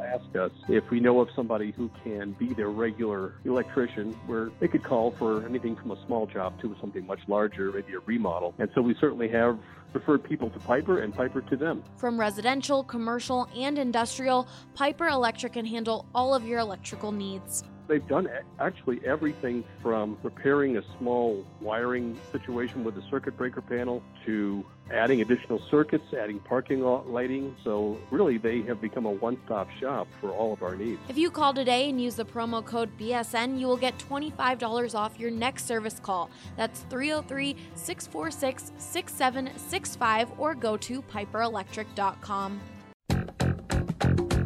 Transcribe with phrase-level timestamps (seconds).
[0.00, 4.68] ask us if we know of somebody who can be their regular electrician, where they
[4.68, 8.54] could call for anything from a small job to something much larger, maybe a remodel.
[8.58, 9.58] And so we certainly have
[9.92, 11.82] referred people to Piper and Piper to them.
[11.96, 17.62] From residential, commercial, and industrial, Piper Electric can handle all of your electrical needs.
[17.86, 24.02] They've done actually everything from repairing a small wiring situation with a circuit breaker panel
[24.24, 27.56] to adding additional circuits, adding parking lighting.
[27.64, 31.00] So, really, they have become a one stop shop for all of our needs.
[31.08, 35.18] If you call today and use the promo code BSN, you will get $25 off
[35.18, 36.30] your next service call.
[36.56, 42.60] That's 303 646 6765 or go to piperelectric.com.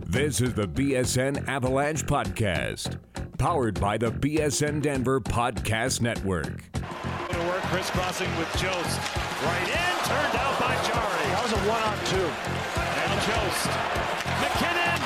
[0.06, 2.98] This is the BSN Avalanche Podcast
[3.38, 6.64] powered by the BSN Denver Podcast Network.
[7.30, 8.98] To work, crisscrossing with Jost.
[9.44, 11.28] Right in, turned out by Jarry.
[11.30, 12.30] That was a one on two.
[13.04, 13.68] And Jost.
[14.40, 14.98] MacKinnon.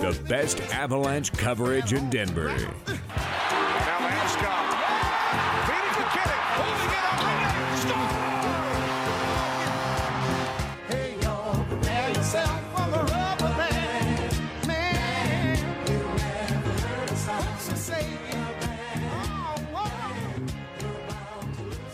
[0.00, 2.48] The best Avalanche coverage in Denver.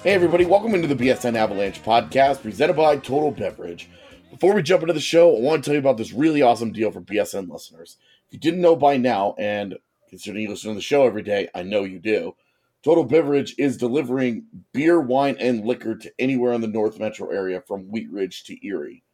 [0.02, 3.88] Hey, everybody, welcome into the BSN Avalanche podcast presented by Total Beverage.
[4.32, 6.72] Before we jump into the show, I want to tell you about this really awesome
[6.72, 7.98] deal for BSN listeners.
[8.26, 11.50] If you didn't know by now, and considering you listen to the show every day,
[11.54, 12.34] I know you do,
[12.82, 17.60] Total Beverage is delivering beer, wine, and liquor to anywhere in the North Metro area
[17.60, 19.04] from Wheat Ridge to Erie.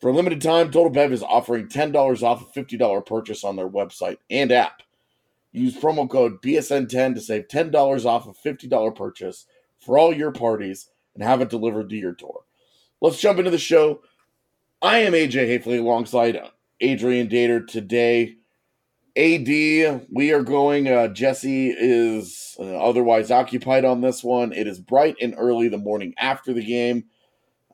[0.00, 3.68] For a limited time, Total Bev is offering $10 off a $50 purchase on their
[3.68, 4.82] website and app.
[5.50, 9.46] Use promo code BSN10 to save $10 off a $50 purchase
[9.88, 12.42] for all your parties and have it delivered to your door.
[13.00, 14.02] Let's jump into the show.
[14.82, 16.38] I am AJ Haefele alongside
[16.78, 18.36] Adrian Dater today.
[19.16, 20.88] AD, we are going.
[20.88, 24.52] Uh, Jesse is uh, otherwise occupied on this one.
[24.52, 27.04] It is bright and early the morning after the game.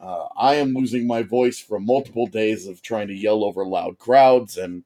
[0.01, 3.99] Uh, I am losing my voice from multiple days of trying to yell over loud
[3.99, 4.85] crowds and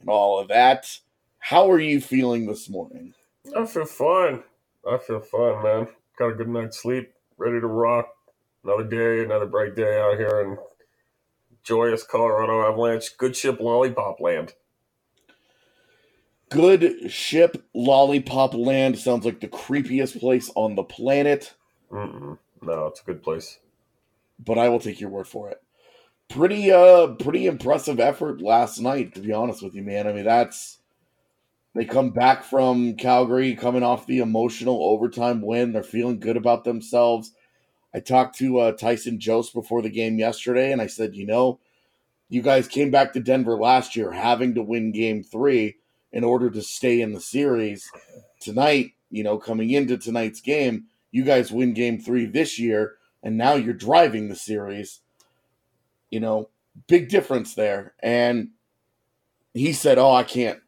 [0.00, 1.00] and all of that.
[1.38, 3.12] How are you feeling this morning?
[3.54, 4.42] I feel fine.
[4.90, 5.88] I feel fine, man
[6.22, 8.14] got a good night's sleep, ready to rock.
[8.62, 10.56] Another day, another bright day out here in
[11.64, 13.16] joyous Colorado Avalanche.
[13.18, 14.54] Good ship lollipop land.
[16.48, 21.54] Good ship lollipop land sounds like the creepiest place on the planet.
[21.90, 22.38] Mm-mm.
[22.60, 23.58] No, it's a good place.
[24.38, 25.60] But I will take your word for it.
[26.28, 30.06] Pretty uh pretty impressive effort last night, to be honest with you, man.
[30.06, 30.78] I mean that's
[31.74, 35.72] they come back from Calgary coming off the emotional overtime win.
[35.72, 37.32] They're feeling good about themselves.
[37.94, 41.60] I talked to uh, Tyson Jost before the game yesterday, and I said, you know,
[42.28, 45.76] you guys came back to Denver last year having to win game three
[46.12, 47.90] in order to stay in the series.
[48.40, 53.36] Tonight, you know, coming into tonight's game, you guys win game three this year, and
[53.36, 55.00] now you're driving the series.
[56.10, 56.50] You know,
[56.86, 57.94] big difference there.
[58.02, 58.50] And
[59.54, 60.60] he said, Oh, I can't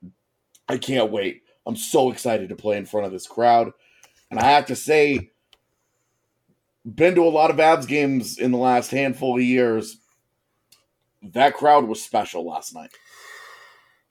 [0.69, 1.43] I can't wait.
[1.67, 3.73] I'm so excited to play in front of this crowd.
[4.31, 5.31] And I have to say,
[6.85, 9.99] been to a lot of Avs games in the last handful of years.
[11.23, 12.91] That crowd was special last night.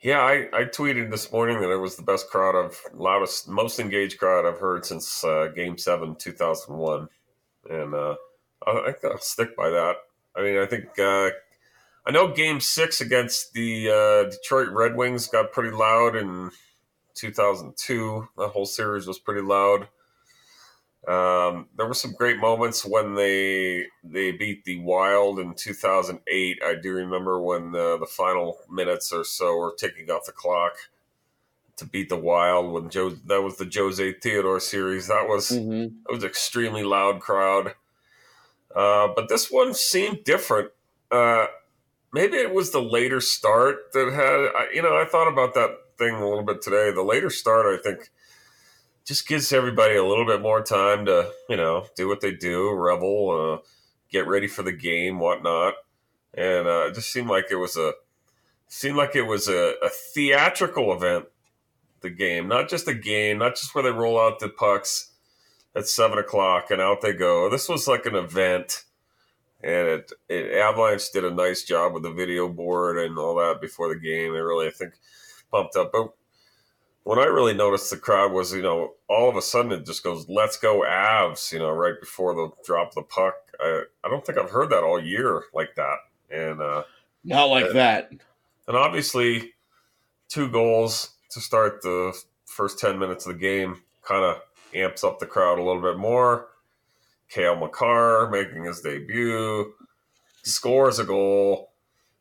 [0.01, 3.79] Yeah, I, I tweeted this morning that it was the best crowd of loudest, most
[3.79, 7.07] engaged crowd I've heard since uh, Game Seven, two thousand one,
[7.69, 8.15] and uh,
[8.67, 9.95] I, I think I'll stick by that.
[10.35, 11.29] I mean, I think uh,
[12.05, 16.51] I know Game Six against the uh, Detroit Red Wings got pretty loud in
[17.15, 18.27] 2002.
[18.37, 19.87] That whole series was pretty loud.
[21.07, 26.61] Um, there were some great moments when they they beat the Wild in 2008.
[26.63, 30.73] I do remember when the, the final minutes or so were ticking off the clock
[31.75, 35.07] to beat the Wild when Joe that was the Jose Theodore series.
[35.07, 35.95] That was mm-hmm.
[36.05, 37.75] that was extremely loud crowd.
[38.73, 40.71] Uh, but this one seemed different.
[41.11, 41.47] Uh,
[42.13, 46.15] maybe it was the later start that had you know I thought about that thing
[46.15, 46.91] a little bit today.
[46.91, 48.09] The later start, I think
[49.05, 52.71] just gives everybody a little bit more time to, you know, do what they do,
[52.71, 53.67] revel, uh,
[54.09, 55.73] get ready for the game, whatnot.
[56.33, 57.93] And uh, it just seemed like it was a
[58.67, 61.25] seemed like it was a, a theatrical event.
[62.01, 65.11] The game, not just a game, not just where they roll out the pucks
[65.75, 67.49] at seven o'clock and out they go.
[67.49, 68.83] This was like an event,
[69.63, 73.61] and it, it Avalanche did a nice job with the video board and all that
[73.61, 74.33] before the game.
[74.33, 74.93] They really, I think,
[75.51, 75.91] pumped up.
[75.93, 76.13] But
[77.03, 80.03] when I really noticed the crowd was, you know, all of a sudden it just
[80.03, 83.35] goes, "Let's go Avs!" You know, right before the drop of the puck.
[83.59, 85.97] I I don't think I've heard that all year like that,
[86.29, 86.83] and uh,
[87.23, 88.11] not like uh, that.
[88.67, 89.53] And obviously,
[90.27, 92.13] two goals to start the
[92.45, 94.41] first ten minutes of the game kind of
[94.73, 96.47] amps up the crowd a little bit more.
[97.29, 99.73] Cale Makar making his debut,
[100.43, 101.71] scores a goal.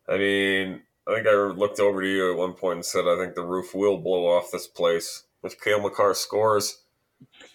[0.08, 3.16] I mean, I think I looked over to you at one point and said, I
[3.16, 5.24] think the roof will blow off this place.
[5.42, 6.82] If Cale Makar scores,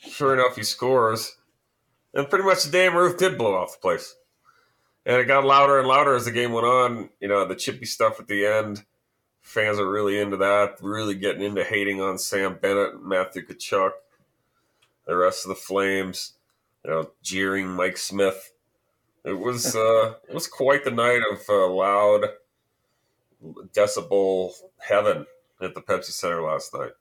[0.01, 1.38] sure enough, he scores.
[2.13, 4.15] And pretty much the damn roof did blow off the place.
[5.05, 7.09] And it got louder and louder as the game went on.
[7.21, 8.83] You know, the chippy stuff at the end.
[9.41, 13.91] Fans are really into that, really getting into hating on Sam Bennett Matthew Tkachuk.
[15.05, 16.33] The rest of the Flames,
[16.88, 18.54] you know, jeering Mike Smith.
[19.25, 22.30] It was uh, it was quite the night of uh, loud
[23.75, 25.25] decibel heaven
[25.62, 26.92] at the Pepsi Center last night.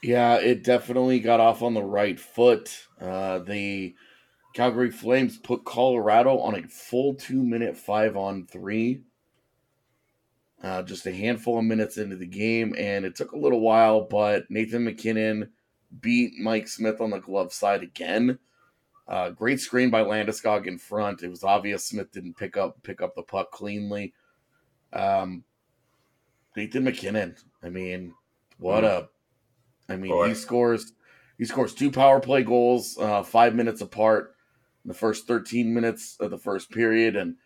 [0.00, 2.86] Yeah, it definitely got off on the right foot.
[3.00, 3.96] Uh, the
[4.54, 9.02] Calgary Flames put Colorado on a full two minute five on three.
[10.62, 14.02] Uh, just a handful of minutes into the game, and it took a little while,
[14.02, 15.50] but Nathan MacKinnon
[16.00, 18.38] beat Mike Smith on the glove side again.
[19.08, 21.22] Uh, great screen by Landeskog in front.
[21.22, 24.12] It was obvious Smith didn't pick up pick up the puck cleanly.
[24.92, 25.44] Um,
[26.56, 27.36] Nathan MacKinnon.
[27.62, 28.14] I mean,
[28.58, 28.88] what mm.
[28.88, 29.08] a!
[29.90, 30.28] I mean, Boy.
[30.28, 30.92] he scores.
[31.38, 34.34] He scores two power play goals, uh, five minutes apart
[34.84, 37.36] in the first 13 minutes of the first period, and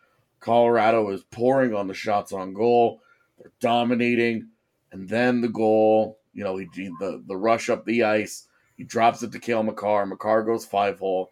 [0.41, 3.03] Colorado is pouring on the shots on goal.
[3.39, 4.49] They're dominating,
[4.91, 6.19] and then the goal.
[6.33, 8.49] You know, he, the the rush up the ice.
[8.77, 10.07] He drops it to Cale Makar.
[10.07, 11.31] Makar goes five hole.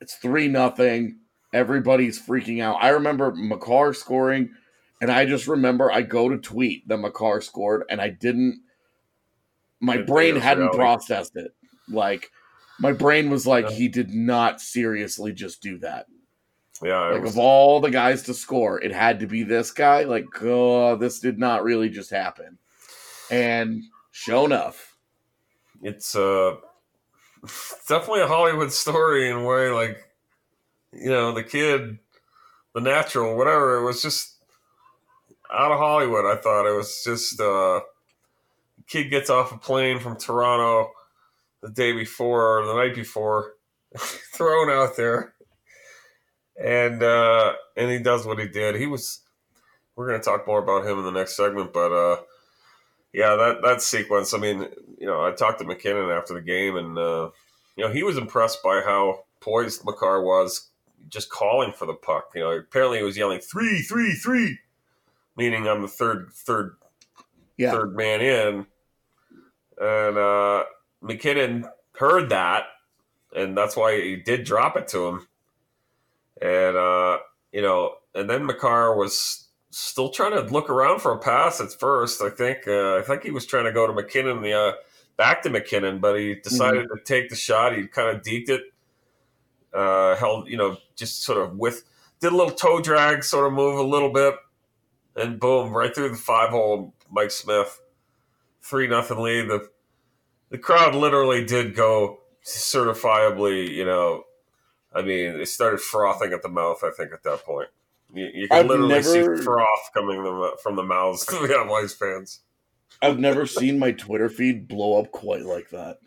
[0.00, 1.18] It's three nothing.
[1.52, 2.76] Everybody's freaking out.
[2.80, 4.50] I remember Makar scoring
[5.00, 8.62] and I just remember I go to tweet that Makar scored, and I didn't.
[9.80, 11.54] My brain hadn't processed it.
[11.88, 12.30] Like
[12.80, 13.76] my brain was like, yeah.
[13.76, 16.06] he did not seriously just do that.
[16.82, 17.32] Yeah, like was...
[17.32, 20.02] of all the guys to score, it had to be this guy.
[20.02, 22.58] Like, oh, this did not really just happen.
[23.30, 24.96] And sure enough,
[25.80, 26.56] it's uh,
[27.88, 29.70] definitely a Hollywood story in a way.
[29.70, 29.98] Like,
[30.92, 31.98] you know, the kid,
[32.74, 33.78] the natural, whatever.
[33.78, 34.36] It was just
[35.52, 36.24] out of Hollywood.
[36.24, 37.80] I thought it was just uh,
[38.86, 40.90] kid gets off a plane from Toronto
[41.62, 43.54] the day before or the night before,
[43.98, 45.34] thrown out there,
[46.62, 48.76] and uh, and he does what he did.
[48.76, 49.20] He was.
[49.96, 52.20] We're going to talk more about him in the next segment, but uh,
[53.12, 54.34] yeah, that that sequence.
[54.34, 54.66] I mean,
[54.98, 57.30] you know, I talked to MacKinnon after the game, and uh,
[57.76, 60.68] you know, he was impressed by how poised Makar was,
[61.08, 62.30] just calling for the puck.
[62.34, 64.58] You know, apparently he was yelling three, three, three
[65.38, 66.76] meaning I'm the third third
[67.56, 67.70] yeah.
[67.70, 68.66] third man in.
[69.80, 70.64] And uh,
[71.00, 72.64] MacKinnon heard that,
[73.34, 75.28] and that's why he did drop it to him.
[76.42, 77.18] And uh,
[77.52, 81.72] you know, and then Makar was still trying to look around for a pass at
[81.72, 82.22] first.
[82.22, 84.72] I think uh, I think he was trying to go to MacKinnon, the uh,
[85.16, 86.96] back to MacKinnon, but he decided mm-hmm.
[86.96, 87.76] to take the shot.
[87.76, 88.62] He kind of deked it,
[89.74, 91.84] uh, held you know, just sort of with
[92.20, 94.34] did a little toe drag, sort of move a little bit,
[95.16, 97.80] and boom, right through the five hole, Mike Smith,
[98.62, 99.48] three nothing lead.
[99.48, 99.68] The
[100.50, 103.70] the crowd literally did go certifiably.
[103.70, 104.24] You know,
[104.94, 106.82] I mean, they started frothing at the mouth.
[106.82, 107.68] I think at that point,
[108.12, 111.92] you, you can I've literally never, see froth coming from the mouths of the Avalanche
[111.92, 112.40] fans.
[113.00, 115.98] I've never seen my Twitter feed blow up quite like that.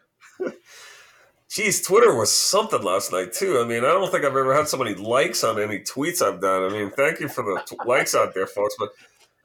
[1.50, 3.60] Geez, Twitter was something last night too.
[3.60, 6.40] I mean, I don't think I've ever had so many likes on any tweets I've
[6.40, 6.64] done.
[6.64, 8.76] I mean, thank you for the t- likes out there, folks.
[8.80, 8.90] But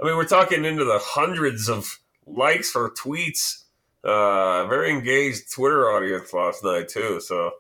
[0.01, 3.65] I mean, we're talking into the hundreds of likes for tweets.
[4.05, 7.21] Uh, very engaged Twitter audience last night too.
[7.21, 7.51] So,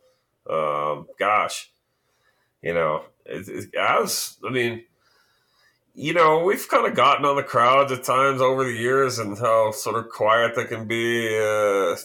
[0.48, 1.72] um, gosh,
[2.66, 4.84] you know, it, it, as I mean,
[5.94, 9.38] you know, we've kind of gotten on the crowds at times over the years and
[9.38, 11.28] how sort of quiet they can be.
[11.28, 11.96] Uh,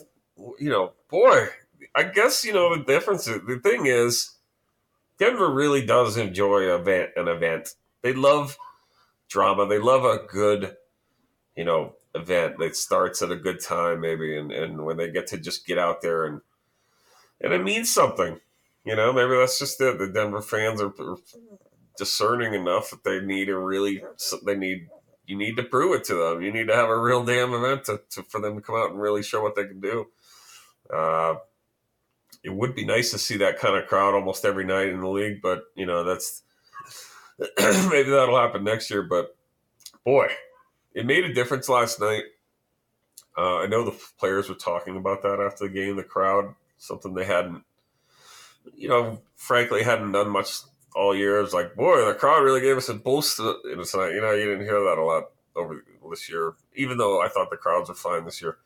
[0.59, 1.47] you know, boy,
[1.95, 3.25] I guess you know the difference.
[3.25, 4.31] The thing is,
[5.17, 7.75] Denver really does enjoy event an event.
[8.01, 8.57] They love
[9.29, 9.67] drama.
[9.67, 10.75] They love a good
[11.55, 15.27] you know, event that starts at a good time, maybe, and, and when they get
[15.27, 16.41] to just get out there and
[17.39, 18.39] and it means something.
[18.83, 20.00] You know, maybe that's just it.
[20.00, 20.91] The Denver fans are
[21.97, 24.03] discerning enough that they need a really
[24.45, 24.88] they need
[25.25, 26.41] you need to prove it to them.
[26.41, 28.91] You need to have a real damn event to, to for them to come out
[28.91, 30.07] and really show what they can do.
[30.91, 31.35] Uh,
[32.43, 35.07] it would be nice to see that kind of crowd almost every night in the
[35.07, 36.43] league, but you know that's
[37.59, 39.03] maybe that'll happen next year.
[39.03, 39.35] But
[40.03, 40.27] boy,
[40.93, 42.23] it made a difference last night.
[43.38, 45.95] Uh, I know the players were talking about that after the game.
[45.95, 47.63] The crowd, something they hadn't,
[48.75, 50.59] you know, frankly, hadn't done much
[50.95, 51.41] all year.
[51.41, 53.39] It's like, boy, the crowd really gave us a boost.
[53.65, 55.25] It's not, you know, you didn't hear that a lot
[55.55, 56.53] over this year.
[56.75, 58.57] Even though I thought the crowds were fine this year,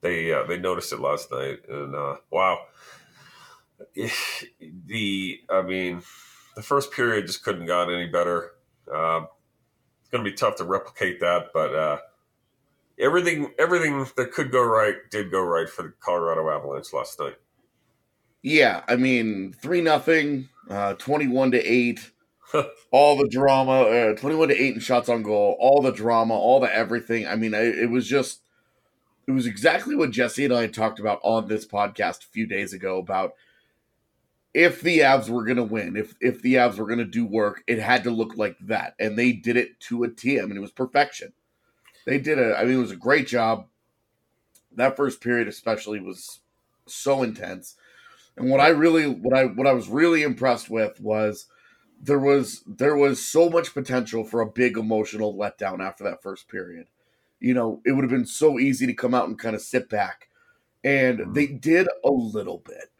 [0.00, 2.58] they uh, they noticed it last night, and uh, wow,
[4.86, 6.02] the I mean,
[6.56, 8.52] the first period just couldn't got any better.
[8.92, 9.22] Uh,
[10.00, 11.98] it's going to be tough to replicate that, but uh,
[12.98, 17.36] everything everything that could go right did go right for the Colorado Avalanche last night.
[18.42, 22.10] Yeah, I mean, three nothing, uh, twenty-one to eight,
[22.90, 26.58] all the drama, uh, twenty-one to eight in shots on goal, all the drama, all
[26.58, 27.26] the everything.
[27.26, 28.40] I mean, I, it was just,
[29.28, 32.72] it was exactly what Jesse and I talked about on this podcast a few days
[32.72, 33.34] ago about
[34.52, 37.24] if the Avs were going to win, if if the Avs were going to do
[37.24, 40.40] work, it had to look like that, and they did it to a a T.
[40.40, 41.32] I mean, it was perfection.
[42.06, 42.56] They did it.
[42.58, 43.68] I mean, it was a great job.
[44.74, 46.40] That first period, especially, was
[46.86, 47.76] so intense
[48.36, 51.46] and what I really what I what I was really impressed with was
[52.00, 56.48] there was there was so much potential for a big emotional letdown after that first
[56.48, 56.86] period.
[57.38, 59.88] You know, it would have been so easy to come out and kind of sit
[59.88, 60.28] back.
[60.84, 61.32] And mm-hmm.
[61.32, 62.90] they did a little bit.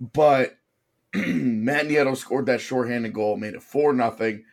[0.00, 0.58] But
[1.14, 4.44] Matt Nieto scored that shorthanded goal, made it 4 nothing.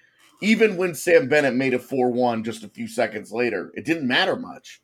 [0.41, 4.07] Even when Sam Bennett made it 4 1 just a few seconds later, it didn't
[4.07, 4.81] matter much.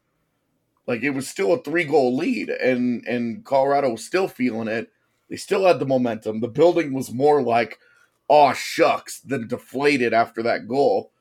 [0.86, 4.92] Like it was still a three goal lead, and and Colorado was still feeling it.
[5.34, 6.42] They still had the momentum.
[6.42, 7.80] The building was more like,
[8.28, 11.12] "Aw shucks," than deflated after that goal,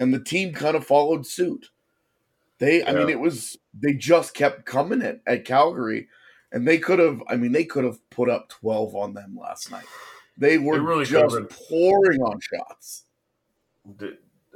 [0.00, 1.70] and the team kind of followed suit.
[2.58, 2.90] They, yeah.
[2.90, 6.08] I mean, it was they just kept coming at, at Calgary,
[6.50, 7.22] and they could have.
[7.28, 9.86] I mean, they could have put up twelve on them last night.
[10.36, 11.36] They were really just
[11.68, 13.04] pouring on shots.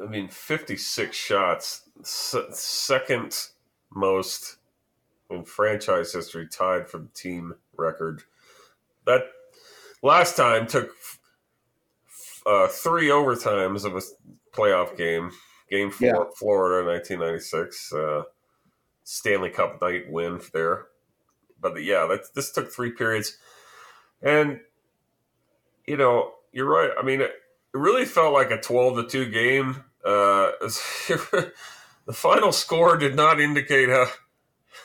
[0.03, 3.39] I mean, fifty-six shots, second
[3.95, 4.57] most
[5.31, 8.25] in franchise history, tied for the team record
[9.07, 9.23] that
[10.03, 10.91] last time took
[12.45, 14.03] uh, three overtimes of a
[14.57, 15.31] playoff game.
[15.71, 16.25] Game four, yeah.
[16.37, 17.93] Florida, 1996.
[17.93, 18.23] Uh,
[19.03, 20.87] Stanley Cup night win there.
[21.61, 23.39] But yeah, that, this took three periods.
[24.23, 24.61] And,
[25.87, 26.91] you know, you're right.
[26.99, 27.33] I mean, it,
[27.75, 29.85] it really felt like a 12 to 2 game.
[30.05, 30.53] Uh,
[32.07, 34.07] the final score did not indicate how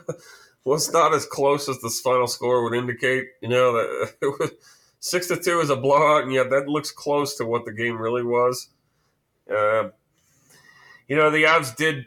[0.65, 3.27] was not as close as this final score would indicate.
[3.41, 4.51] You know, that it was
[5.01, 7.99] six to two is a blowout, and yet that looks close to what the game
[7.99, 8.69] really was.
[9.51, 9.91] Uh,
[11.09, 12.07] you know, the Avs did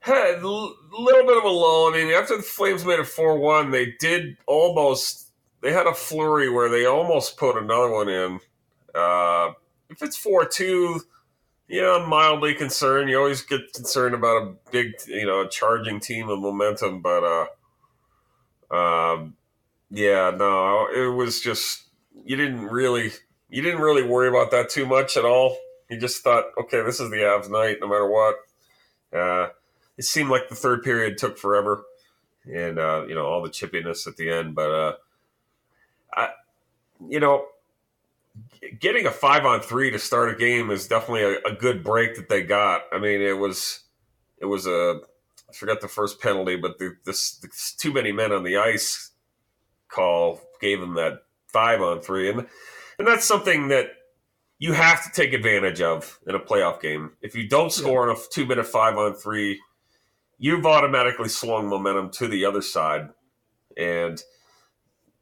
[0.00, 1.88] had a little bit of a lull.
[1.88, 5.94] I mean, after the Flames made it four one, they did almost they had a
[5.94, 8.40] flurry where they almost put another one in.
[8.94, 9.52] Uh,
[9.90, 11.00] if it's four two
[11.68, 13.10] yeah, I'm mildly concerned.
[13.10, 17.48] You always get concerned about a big, you know, charging team of momentum, but
[18.70, 19.36] uh, um,
[19.90, 21.84] yeah, no, it was just
[22.24, 23.10] you didn't really
[23.50, 25.56] you didn't really worry about that too much at all.
[25.90, 28.36] You just thought, okay, this is the Avs night, no matter what.
[29.12, 29.48] Uh,
[29.96, 31.84] it seemed like the third period took forever,
[32.44, 34.92] and uh, you know all the chippiness at the end, but uh,
[36.14, 36.30] I,
[37.08, 37.46] you know,
[38.80, 42.16] getting a five on three to start a game is definitely a, a, good break
[42.16, 42.82] that they got.
[42.92, 43.84] I mean, it was
[44.38, 45.00] it was a
[45.48, 49.12] I forgot the first penalty, but the, this, this too many men on the ice
[49.88, 52.46] call gave them that five on three, and
[52.98, 53.90] and that's something that
[54.58, 57.12] you have to take advantage of in a playoff game.
[57.22, 58.12] If you don't score yeah.
[58.12, 59.60] on a two minute five on three,
[60.38, 63.08] you've automatically swung momentum to the other side,
[63.76, 64.22] and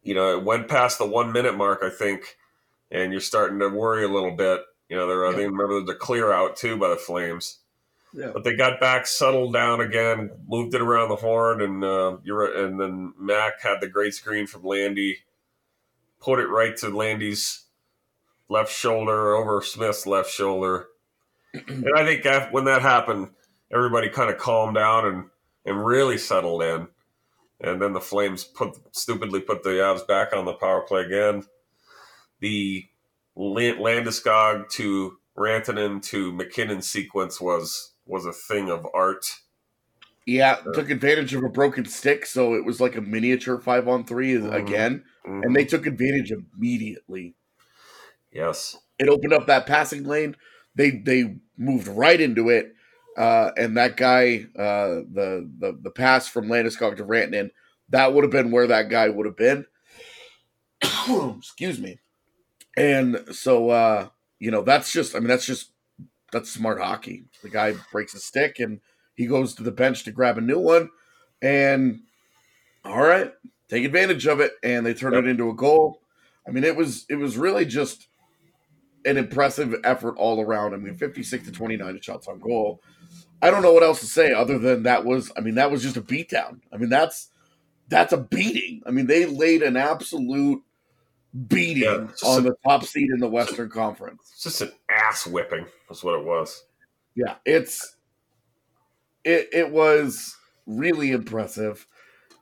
[0.02, 1.80] you know it went past the one minute mark.
[1.82, 2.36] I think
[2.90, 4.62] and you're starting to worry a little bit.
[4.88, 5.30] You know, there yeah.
[5.30, 7.58] I think remember the clear out too by the Flames.
[8.12, 8.30] Yeah.
[8.32, 12.64] But they got back, settled down again, moved it around the horn, and uh, you're
[12.64, 15.18] and then Mac had the great screen from Landy,
[16.20, 17.64] put it right to Landy's
[18.48, 20.86] left shoulder over Smith's left shoulder,
[21.52, 23.30] and I think when that happened,
[23.70, 25.24] everybody kind of calmed down and
[25.66, 26.88] and really settled in,
[27.60, 31.44] and then the Flames put stupidly put the Avs back on the power play again
[32.40, 32.84] the
[33.36, 39.26] Landeskog to Rantanen to MacKinnon sequence was was a thing of art.
[40.26, 44.04] Yeah, took advantage of a broken stick, so it was like a miniature five on
[44.04, 44.52] 3 Mhm.
[44.54, 45.44] again, Mhm.
[45.44, 47.36] and they took advantage immediately.
[48.32, 50.36] yes, It opened up that passing lane.
[50.74, 52.74] They they moved right into it,
[53.16, 57.50] uh, and that guy, uh, the the the pass from Landeskog to Rantanen,
[57.90, 59.66] that would have been where that guy would have been.
[61.38, 61.98] Excuse me.
[62.76, 65.70] And so, uh, you know, that's just, I mean, that's just,
[66.32, 67.24] that's smart hockey.
[67.42, 68.80] The guy breaks a stick and
[69.14, 70.90] he goes to the bench to grab a new one.
[71.40, 72.00] And
[72.84, 73.32] all right,
[73.68, 74.52] take advantage of it.
[74.62, 75.24] And they turn Yep.
[75.24, 76.00] it into a goal.
[76.46, 78.08] I mean, it was, it was really just
[79.04, 80.74] an impressive effort all around.
[80.74, 82.82] I mean, 56 to 29 shots on goal.
[83.40, 85.82] I don't know what else to say other than that was, I mean, that was
[85.82, 86.60] just a beatdown.
[86.72, 87.30] I mean, that's,
[87.88, 88.82] that's a beating.
[88.86, 90.62] I mean, they laid an absolute
[91.48, 94.30] beating Yeah, on the top seed in the Western Conference.
[94.32, 95.66] it's just an ass whipping.
[95.88, 96.64] Was what it was.
[97.14, 97.96] Yeah, it's
[99.24, 101.86] it it was really impressive.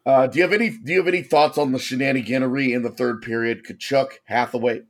[0.06, 2.90] Uh, do you have any do you have any thoughts on the shenaniganery in the
[2.90, 3.64] third period?
[3.64, 4.82] Tkachuk, Hathaway,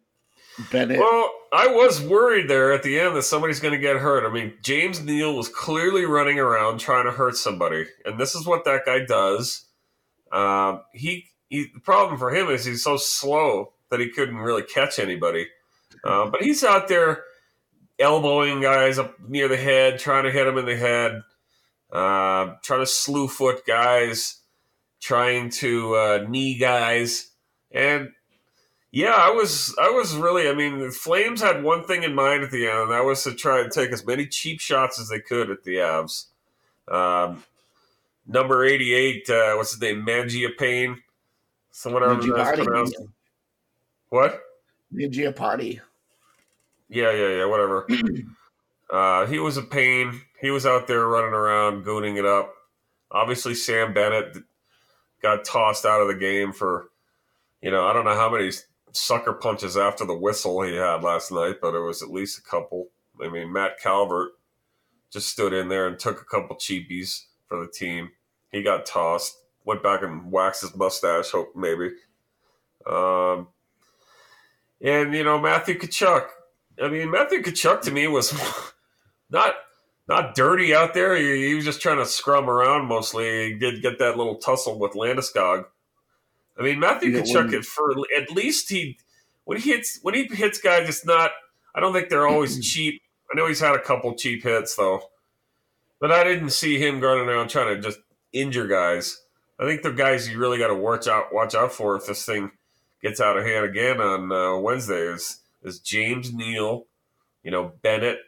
[0.72, 0.98] Bennett.
[0.98, 4.28] Well, I was worried there at the end that somebody's going to get hurt.
[4.28, 8.44] I mean, James Neal was clearly running around trying to hurt somebody, and this is
[8.44, 9.66] what that guy does.
[10.32, 14.62] Um, he, he the problem for him is he's so slow that he couldn't really
[14.62, 15.46] catch anybody.
[16.02, 17.22] Uh, but he's out there
[18.00, 21.22] elbowing guys up near the head, trying to hit them in the head,
[21.92, 24.40] uh, trying to slew foot guys,
[25.00, 27.30] trying to uh, knee guys,
[27.70, 28.10] and
[28.90, 32.44] yeah, I was I was really I mean the Flames had one thing in mind
[32.44, 35.08] at the end, and that was to try and take as many cheap shots as
[35.08, 36.26] they could at the Avs.
[36.86, 37.42] Um,
[38.26, 40.04] number eighty eight, uh, what's his name?
[40.06, 40.98] Mangiapane.
[41.72, 42.96] Someone that's pronounced.
[44.08, 44.40] What?
[44.92, 45.80] Ninja Party.
[46.88, 47.86] Yeah, yeah, yeah, whatever.
[48.92, 50.20] uh, he was a pain.
[50.40, 52.54] He was out there running around, gooning it up.
[53.10, 54.36] Obviously, Sam Bennett
[55.22, 56.90] got tossed out of the game for,
[57.62, 58.50] you know, I don't know how many
[58.92, 62.42] sucker punches after the whistle he had last night, but it was at least a
[62.42, 62.88] couple.
[63.22, 64.32] I mean, Matt Calvert
[65.10, 68.10] just stood in there and took a couple cheapies for the team.
[68.50, 71.90] He got tossed, went back and waxed his mustache, hope maybe.
[72.86, 73.48] Um,
[74.84, 76.26] and you know Matthew Tkachuk.
[76.80, 78.32] I mean Matthew Tkachuk to me was
[79.30, 79.54] not
[80.06, 81.16] not dirty out there.
[81.16, 83.48] He, he was just trying to scrum around mostly.
[83.52, 85.64] He did get that little tussle with Landeskog.
[86.58, 88.98] I mean Matthew Yeah, Tkachuk when- at for at least he
[89.44, 91.32] when he hits when he hits guys, it's not.
[91.74, 93.02] I don't think they're always cheap.
[93.32, 95.02] I know he's had a couple cheap hits though,
[96.00, 97.98] but I didn't see him running around trying to just
[98.32, 99.20] injure guys.
[99.58, 102.24] I think the guys you really got to watch out watch out for if this
[102.24, 102.50] thing
[103.04, 106.86] gets out of hand again on uh, Wednesday is is James Neal,
[107.44, 108.18] you know Bennett,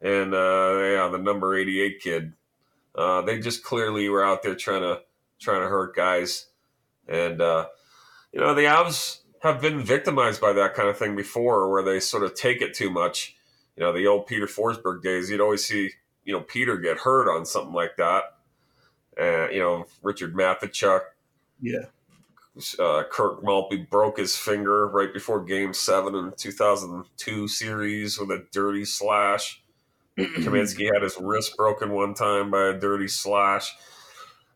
[0.00, 2.32] and uh, yeah the number eighty eight kid.
[2.94, 5.02] Uh, they just clearly were out there trying to
[5.38, 6.46] trying to hurt guys,
[7.06, 7.66] and uh,
[8.32, 12.00] you know the Avs have been victimized by that kind of thing before, where they
[12.00, 13.36] sort of take it too much.
[13.76, 15.90] You know the old Peter Forsberg days, you'd always see
[16.24, 18.22] you know Peter get hurt on something like that.
[19.20, 21.02] Uh, you know Richard Matvichuk
[21.60, 21.86] Yeah.
[22.78, 28.30] Uh, Kirk Maltby broke his finger right before Game Seven in the 2002 series with
[28.30, 29.62] a dirty slash.
[30.18, 33.76] Kamensky had his wrist broken one time by a dirty slash.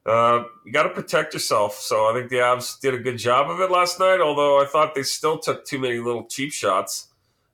[0.06, 1.74] Uh, you got to protect yourself.
[1.74, 4.20] So I think the Avs did a good job of it last night.
[4.20, 7.08] Although I thought they still took too many little cheap shots.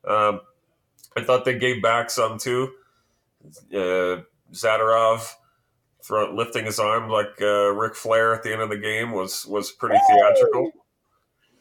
[0.07, 0.41] Um,
[1.17, 2.73] I thought they gave back some too.
[3.73, 5.29] Uh, Zadorov
[6.07, 9.45] front lifting his arm like uh, Ric Flair at the end of the game was
[9.47, 10.71] was pretty theatrical,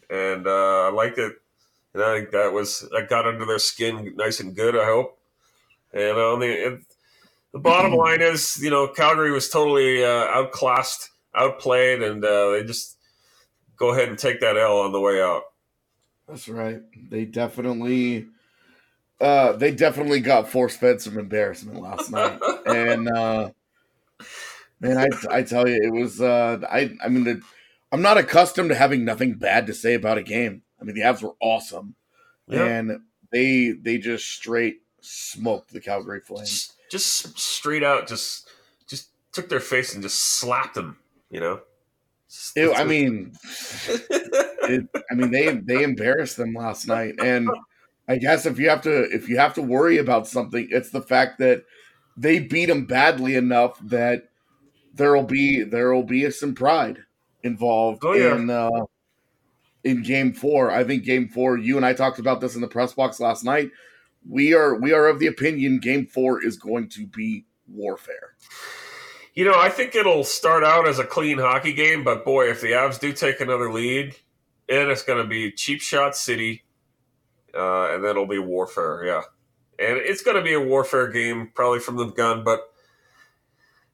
[0.10, 1.34] and uh, I liked it.
[1.94, 4.78] And I think that was that got under their skin nice and good.
[4.78, 5.18] I hope.
[5.94, 6.86] And on the and
[7.54, 12.64] the bottom line is, you know, Calgary was totally uh, outclassed, outplayed, and uh, they
[12.64, 12.98] just
[13.78, 15.44] go ahead and take that L on the way out.
[16.28, 16.82] That's right.
[17.10, 18.28] They definitely
[19.22, 22.40] uh they definitely got force fed some embarrassment last night.
[22.66, 23.52] and uh
[24.80, 27.42] man, I I tell you, it was uh I I mean the,
[27.92, 30.64] I'm not accustomed to having nothing bad to say about a game.
[30.80, 31.96] I mean the Avs were awesome.
[32.48, 32.66] Yeah.
[32.66, 33.00] And
[33.32, 36.74] they they just straight smoked the Calgary Flames.
[36.90, 38.50] Just, just straight out, just
[38.88, 40.98] just took their face and just slapped them.
[41.30, 41.62] You know.
[42.56, 43.34] It, I mean
[43.90, 47.50] it, I mean they they embarrassed them last night, and
[48.08, 51.02] I guess if you have to if you have to worry about something, it's the
[51.02, 51.64] fact that
[52.18, 54.30] they beat them badly enough that
[54.96, 57.00] there'll be there'll be some pride
[57.44, 58.36] involved Oh, yeah.
[58.36, 58.70] in uh,
[59.84, 60.72] in Game Four.
[60.72, 61.58] I think Game Four.
[61.58, 63.70] You and I talked about this in the press box last night.
[64.28, 68.34] We are we are of the opinion Game Four is going to be warfare.
[69.36, 72.62] You know, I think it'll start out as a clean hockey game, but boy, if
[72.62, 74.16] the Avs do take another lead,
[74.70, 76.64] and it's going to be cheap shot city,
[77.54, 79.04] uh, and then it'll be warfare.
[79.06, 79.22] Yeah,
[79.78, 82.44] and it's going to be a warfare game, probably from the gun.
[82.46, 82.62] But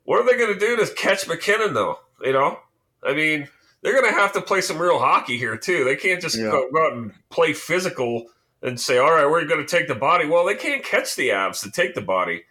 [0.04, 2.00] what are they going to do to catch MacKinnon though?
[2.22, 2.60] You know,
[3.04, 3.48] I mean,
[3.82, 5.84] they're going to have to play some real hockey here too.
[5.84, 6.52] They can't just Yeah.
[6.52, 8.26] go, go out and play physical
[8.62, 11.32] and say, "All right, we're going to take the body." Well, they can't catch the
[11.32, 12.44] abs to take the body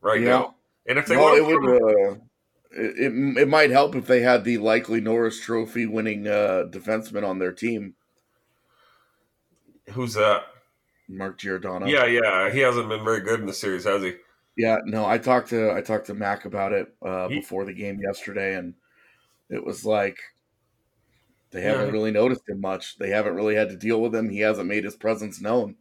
[0.00, 0.28] right Yeah.
[0.28, 0.54] now.
[0.88, 1.82] And if they Well, want it would.
[1.82, 2.20] Uh,
[2.72, 7.26] it, it it might help if they had the likely Norris Trophy winning uh, defenseman
[7.26, 7.94] on their team,
[9.92, 10.42] who's that?
[11.08, 11.86] Mark Giordano.
[11.86, 14.14] Yeah, yeah, he hasn't been very good in the series, has he?
[14.56, 17.74] Yeah, no, I talked to I talked to Mac about it uh, He- before the
[17.74, 18.74] game yesterday, and
[19.50, 20.18] it was like
[21.50, 22.98] they haven't really noticed him much.
[22.98, 24.28] They haven't really had to deal with him.
[24.28, 25.76] He hasn't made his presence known.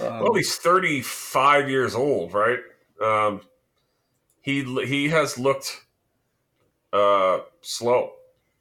[0.00, 2.60] Um, Well, he's 35 years old, right?
[3.02, 3.42] Um,
[4.40, 5.84] he he has looked
[6.92, 8.12] uh, slow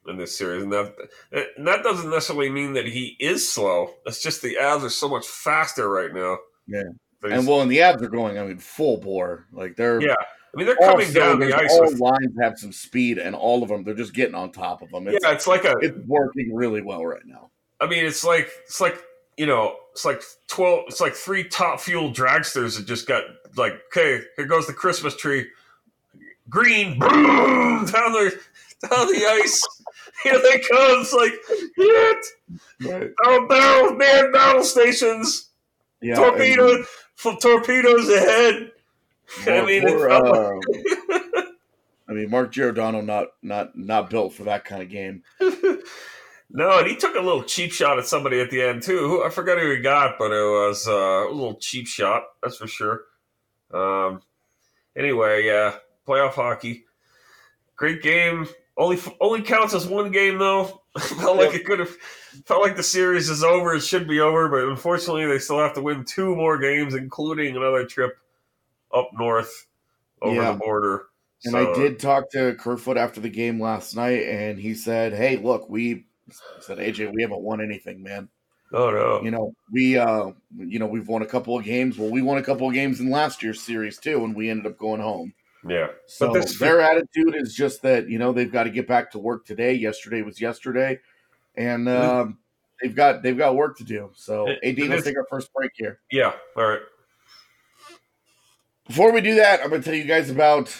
[0.07, 0.95] in this series, and that
[1.31, 3.93] and that doesn't necessarily mean that he is slow.
[4.05, 6.37] It's just the Avs are so much faster right now.
[6.67, 6.83] Yeah.
[7.23, 8.37] And well, and the abs are going.
[8.37, 9.47] I mean, full bore.
[9.51, 11.71] Like they're yeah, I mean they're coming down the ice.
[11.73, 14.81] All With, lines have some speed, and all of them they're just getting on top
[14.81, 15.07] of them.
[15.07, 17.49] It's, yeah, it's like a it's working really well right now.
[17.79, 19.01] I mean, it's like it's like
[19.37, 20.85] you know, it's like twelve.
[20.87, 23.23] It's like three top fuel dragsters that just got
[23.55, 25.47] like, okay, here goes the Christmas tree,
[26.49, 28.39] green, boom, down the
[28.89, 29.63] down the ice.
[30.23, 31.01] Here they come.
[31.01, 31.33] It's like,
[31.75, 32.25] hit,
[32.81, 33.11] Right.
[33.25, 35.49] oh, barrel, man, battle stations,
[36.01, 36.83] Yeah, torpedo,
[37.25, 38.71] f- torpedoes ahead.
[39.47, 41.41] I mean, it poor, felt uh,
[42.09, 45.23] I mean, Mark Giordano not not not built for that kind of game.
[46.55, 49.23] No, and he took a little cheap shot at somebody at the end too.
[49.25, 50.91] I forgot who he got, but it was uh,
[51.27, 53.01] a little cheap shot, that's for sure.
[53.73, 54.21] Um,
[54.95, 56.85] anyway, yeah, playoff hockey,
[57.75, 58.47] great game.
[58.77, 60.83] Only only counts as one game though.
[60.99, 61.95] felt like it could have
[62.45, 63.73] felt like the series is over.
[63.73, 67.55] It should be over, but unfortunately, they still have to win two more games, including
[67.55, 68.17] another trip
[68.93, 69.67] up north
[70.21, 70.51] over Yeah.
[70.51, 71.07] the border.
[71.45, 75.13] And So, I did talk to Kerfoot after the game last night, and he said,
[75.13, 76.05] "Hey, look, we
[76.59, 78.29] said AJ, we haven't won anything, man.
[78.71, 81.97] Oh no, You know, we uh, you know, we've won a couple of games.
[81.97, 84.65] Well, we won a couple of games in last year's series too, and we ended
[84.65, 85.33] up going home.
[85.67, 85.87] yeah.
[86.07, 89.11] So But this- their attitude is just that you know they've got to get back
[89.11, 89.73] to work today.
[89.73, 90.99] Yesterday was yesterday,
[91.55, 92.37] and um,
[92.81, 94.11] they've got they've got work to do.
[94.15, 95.99] So It- AD, let's take our first break here.
[96.11, 96.81] Yeah, all right.
[98.87, 100.75] Before we do that, I'm going to tell you guys about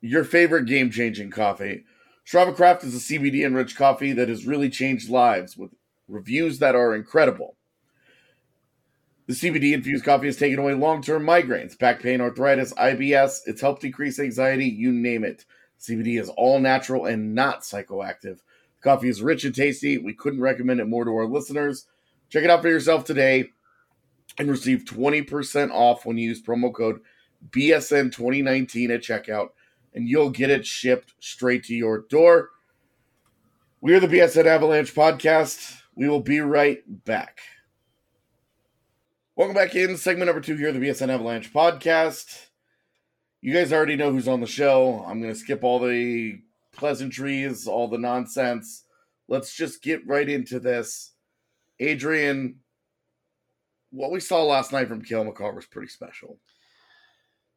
[0.00, 1.84] your favorite game changing coffee.
[2.26, 5.70] Strava Craft is a CBD enriched coffee that has really changed lives with
[6.08, 7.56] reviews that are incredible.
[9.28, 13.40] The CBD infused coffee has taken away long term migraines, back pain, arthritis, IBS.
[13.46, 15.44] It's helped decrease anxiety, you name it.
[15.80, 18.38] CBD is all natural and not psychoactive.
[18.82, 19.98] Coffee is rich and tasty.
[19.98, 21.86] We couldn't recommend it more to our listeners.
[22.28, 23.50] Check it out for yourself today
[24.38, 27.00] and receive 20% off when you use promo code
[27.50, 29.48] BSN2019 at checkout,
[29.94, 32.50] and you'll get it shipped straight to your door.
[33.80, 35.80] We are the BSN Avalanche podcast.
[35.94, 37.40] We will be right back.
[39.36, 42.46] Welcome back in segment number two here, the BSN Avalanche podcast.
[43.42, 45.04] You guys already know who's on the show.
[45.06, 46.40] I'm going to skip all the
[46.76, 48.84] pleasantries, all the nonsense.
[49.28, 51.12] Let's just get right into this.
[51.80, 52.56] Adrian,
[53.90, 56.38] what we saw last night from Cale Makar was pretty special.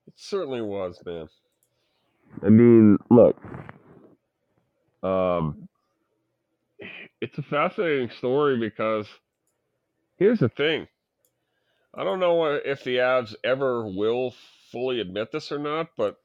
[0.08, 1.28] It certainly was, man.
[2.44, 3.38] I mean, look,
[5.04, 5.68] um,
[7.22, 9.08] it's a fascinating story because
[10.18, 10.88] here's the thing.
[11.94, 14.34] I don't know if the Avs ever will
[14.72, 16.18] fully admit this or not, but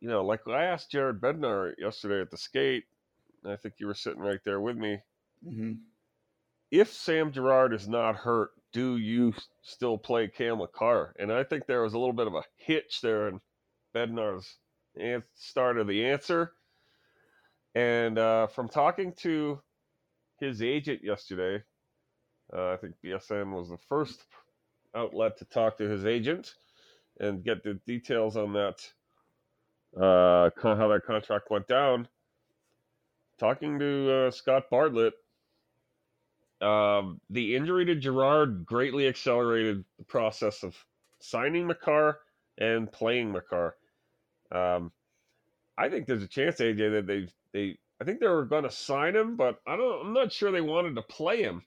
[0.00, 2.84] you know, like I asked Jared Bednar yesterday at the skate,
[3.44, 5.00] I think you were sitting right there with me.
[5.46, 5.72] Mm-hmm.
[6.70, 9.32] If Sam Girard is not hurt, do you
[9.62, 11.14] still play Cam Makar?
[11.18, 13.40] And I think there was a little bit of a hitch there in
[13.94, 14.56] Bednar's
[15.34, 16.52] start of the answer.
[17.74, 19.60] And uh, from talking to
[20.40, 21.62] his agent yesterday,
[22.52, 24.24] uh, I think BSN was the first
[24.94, 26.54] outlet to talk to his agent
[27.20, 28.86] and get the details on that,
[30.00, 32.08] uh, how that contract went down.
[33.38, 35.14] Talking to uh, Scott Bartlett,
[36.60, 40.76] um, the injury to Girard greatly accelerated the process of
[41.20, 42.18] signing Makar
[42.58, 43.76] and playing Makar.
[44.50, 44.90] Um,
[45.76, 48.70] I think there's a chance, AJ, that they they I think they were going to
[48.70, 50.06] sign him, but I don't.
[50.06, 51.62] I'm not sure they wanted to play him.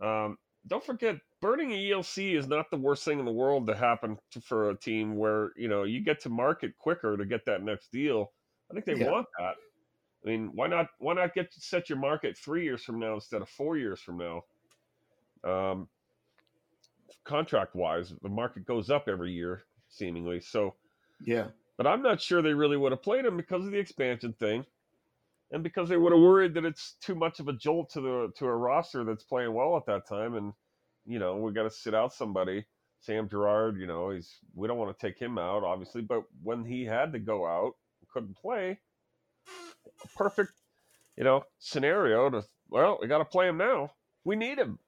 [0.00, 3.74] Um, don't forget, burning a ELC is not the worst thing in the world to
[3.74, 7.44] happen to, for a team where you know you get to market quicker to get
[7.46, 8.32] that next deal.
[8.70, 9.10] I think they Yeah.
[9.10, 9.56] want that.
[10.24, 10.88] I mean, why not?
[10.98, 14.16] Why not get set your market three years from now instead of four years from
[14.18, 14.42] now?
[15.44, 15.88] Um,
[17.24, 20.40] contract wise, the market goes up every year seemingly.
[20.40, 20.76] So,
[21.20, 21.50] Yeah.
[21.76, 24.64] but I'm not sure they really would have played him because of the expansion thing,
[25.54, 28.32] and because they would have worried that it's too much of a jolt to the
[28.36, 30.52] to a roster that's playing well at that time, and
[31.06, 32.66] you know we got to sit out somebody.
[33.00, 36.64] Sam Girard, you know, he's we don't want to take him out, obviously, but when
[36.64, 37.74] he had to go out,
[38.12, 38.80] couldn't play,
[40.16, 40.52] perfect,
[41.16, 43.92] you know, scenario to well, we got to play him now.
[44.24, 44.78] We need him.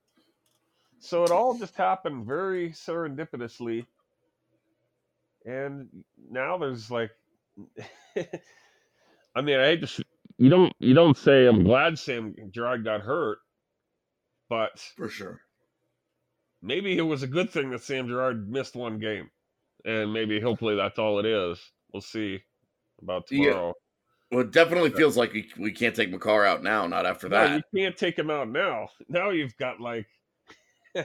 [0.98, 3.86] So it all just happened very serendipitously.
[5.44, 5.88] And
[6.28, 7.12] now there's like
[8.16, 9.86] I mean, I hate to
[10.38, 13.38] you don't you don't say I'm glad Sam Girard got hurt,
[14.48, 15.40] but For sure.
[16.62, 19.30] maybe it was a good thing that Sam Girard missed one game.
[19.84, 21.60] And maybe hopefully that's all it is.
[21.92, 22.40] We'll see
[23.02, 23.52] about Yeah.
[23.52, 23.74] tomorrow.
[24.30, 27.42] Well, it definitely feels like we, we can't take Makar out now, not after No,
[27.42, 27.56] that.
[27.56, 28.88] you can't take him out now.
[29.08, 30.06] Now you've got like,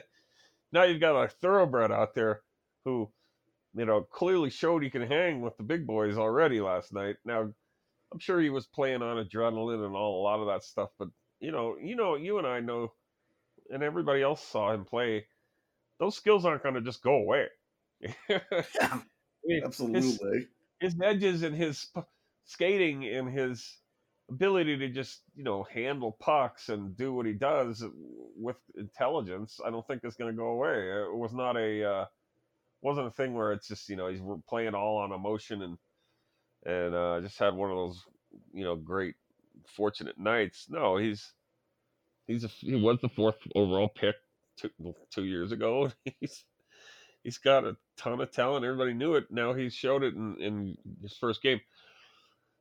[0.71, 2.41] now you've got a thoroughbred out there
[2.85, 3.11] who,
[3.75, 7.17] you know, clearly showed he can hang with the big boys already last night.
[7.25, 7.53] Now,
[8.11, 11.09] I'm sure he was playing on adrenaline and all a lot of that stuff, but
[11.39, 12.93] you know, you know, you and I know,
[13.71, 15.25] and everybody else saw him play.
[15.99, 17.47] Those skills aren't going to just go away.
[18.29, 18.99] Yeah,
[19.43, 20.47] I mean, his- absolutely.
[20.79, 21.87] his edges and his
[22.45, 23.77] skating and his
[24.29, 27.83] ability to just you know handle pucks and do what he does
[28.37, 32.05] with intelligence i don't think is going to go away it was not a uh,
[32.81, 35.77] wasn't a thing where it's just you know he's playing all on emotion and
[36.65, 38.01] and uh, just had one of those
[38.53, 39.15] you know great
[39.75, 41.33] fortunate nights no he's
[42.27, 44.15] he's a he was the fourth overall pick
[44.57, 44.69] two,
[45.13, 46.43] two years ago he's
[47.23, 48.65] he's got a ton of talent.
[48.65, 49.25] Everybody knew it.
[49.29, 51.61] Now he showed it in, in his first game.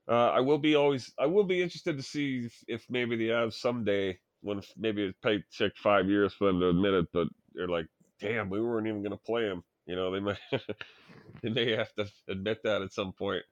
[0.08, 1.12] Uh, I will be always.
[1.18, 5.14] I will be interested to see if, if maybe the Avs someday, when maybe it
[5.24, 7.86] might take five years for them to admit it, but they're like,
[8.20, 10.38] "Damn, we weren't even going to play him." You know, they might
[11.42, 13.44] they may have to admit that at some point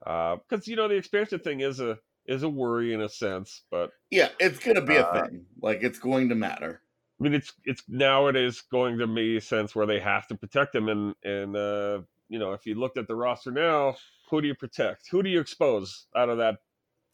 [0.00, 3.90] because you know the expansion thing is a is a worry in a sense, but
[4.10, 5.44] Yeah, it's going to be a Uh, thing.
[5.60, 6.80] Like, it's going to matter.
[7.20, 10.26] I mean, it's it's now it is going to be a sense where they have
[10.28, 13.96] to protect them, and and uh, you know, if you looked at the roster now,
[14.30, 15.08] who do you protect?
[15.10, 16.56] Who do you expose out of that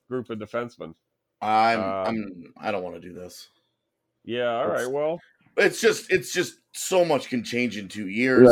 [0.09, 0.95] group of defensemen?
[1.43, 3.49] I'm, Uh, I'm, I don't want to do this.
[4.25, 5.21] Yeah, all That's- right, well,
[5.57, 8.49] It's just, it's just so much can change in two years.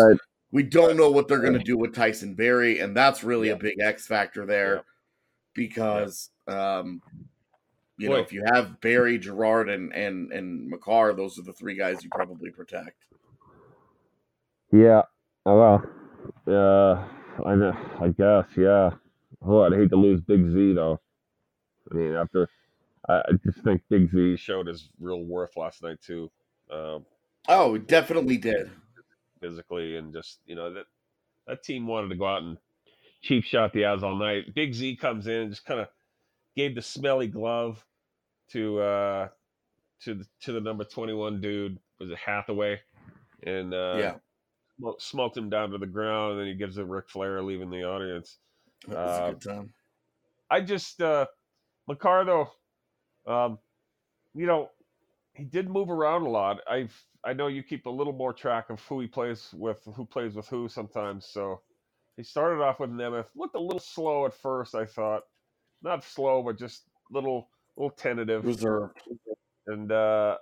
[0.51, 3.57] We don't know what they're going to do with Tyson Barrie, and that's really a
[3.57, 4.81] big X factor there Yeah.
[5.55, 7.03] because, um,
[7.99, 11.75] you know, if you have Barrie, Girard, and and and Makar, those are the three
[11.75, 13.05] guys you probably protect.
[14.73, 15.03] yeah,
[15.47, 15.85] oh, well,
[16.47, 17.05] uh,
[17.45, 18.91] I I guess, yeah.
[19.45, 21.01] Oh, I'd hate to lose Big Z though.
[21.91, 22.49] I mean, after
[23.09, 26.31] I, I just think Big Z showed his real worth last night too.
[26.71, 27.05] Um,
[27.51, 28.71] Oh, definitely did.
[29.41, 30.87] Physically and just you know that
[31.47, 32.59] that team wanted to go out and
[33.23, 34.55] cheap shot the Avs all night.
[34.55, 35.89] Big Z comes in and just kind of
[36.57, 37.85] gave the smelly glove
[38.53, 39.29] to uh
[40.03, 42.81] to the to the number twenty one dude was it Hathaway
[43.45, 44.15] and uh yeah,
[44.79, 47.71] smoke- smoked him down to the ground and then he gives it Ric Flair leaving
[47.71, 48.39] the audience.
[48.87, 49.73] that was uh, a good time.
[50.51, 51.27] I just uh
[51.89, 52.47] Makar
[53.27, 53.59] um,
[54.35, 54.71] you know,
[55.35, 56.61] he did move around a lot.
[56.69, 56.95] I've
[57.29, 60.35] I know you keep a little more track of who he plays with, who plays
[60.35, 61.27] with who sometimes.
[61.27, 61.61] So
[62.17, 64.75] he started off with Nemeth, looked a little slow at first.
[64.75, 65.25] I thought,
[65.83, 68.93] not slow, but just little little tentative Reserve.
[69.67, 70.39] and uh,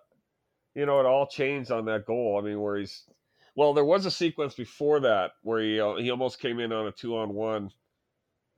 [0.77, 2.39] you know it all changed on that goal.
[2.41, 3.03] I mean, where he's
[3.57, 6.87] well, there was a sequence before that where he uh, he almost came in on
[6.87, 7.71] a two on one.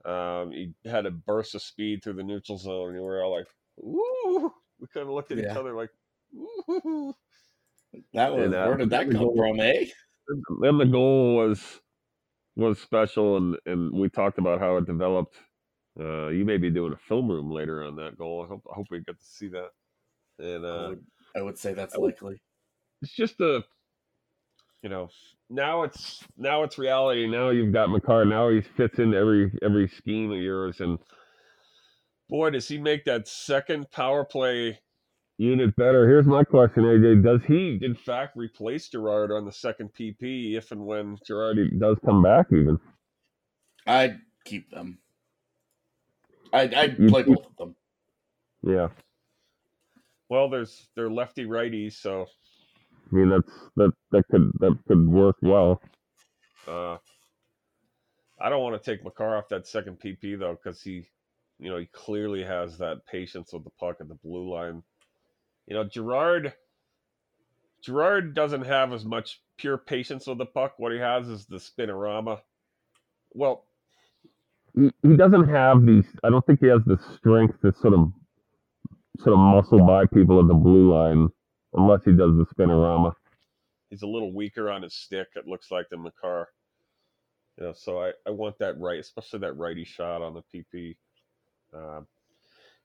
[0.05, 3.35] Um, he had a burst of speed through the neutral zone, and we were all
[3.35, 3.47] like,
[3.79, 5.89] "Ooh!" We kind of looked at each other like,
[6.35, 7.15] "Ooh!"
[8.13, 9.85] That was And, uh, where did that come goal- from, eh?
[10.61, 11.81] Then the goal was
[12.55, 15.35] was special, and and we talked about how it developed.
[15.99, 18.43] Uh, you may be doing a film room later on that goal.
[18.43, 19.69] I hope I hope we get to see that.
[20.37, 21.05] And I uh, would,
[21.37, 22.41] I would say that's I would- likely.
[23.01, 23.63] it's just a
[24.83, 25.09] you know
[25.49, 29.87] now it's now it's reality now you've got Makar now he fits into every every
[29.89, 30.97] scheme of yours and
[32.29, 34.79] boy does he make that second power play
[35.39, 39.91] unit better here's my question AJ does he in fact replace Girard on the second
[39.99, 42.79] PP if and when Girard does come back even
[43.87, 44.99] I'd keep them.
[46.53, 47.75] I'd, I'd You- play both of them.
[48.63, 48.89] yeah
[50.29, 52.27] well there's they're lefty righties so
[53.11, 55.81] I mean, that's that that could that could work well.
[56.67, 56.97] Uh,
[58.39, 61.07] I don't want to take Makar off that second PP though, because he,
[61.59, 64.83] you know, he clearly has that patience with the puck at the blue line.
[65.69, 66.53] You know, Girard
[67.81, 70.73] Girard doesn't have as much pure patience with the puck.
[70.77, 72.41] What he has is the spinorama.
[73.33, 73.65] Well,
[74.75, 76.03] He, he doesn't have the.
[76.23, 78.11] I don't think he has the strength to sort of
[79.19, 81.29] sort of muscle by people at the blue line,
[81.73, 83.13] unless he does the spinorama.
[83.91, 85.27] he's a little weaker on his stick.
[85.35, 86.47] It looks like than Makar.
[87.57, 90.95] You know, so I, I want that right, especially that righty shot on the PP.
[91.73, 92.07] Um,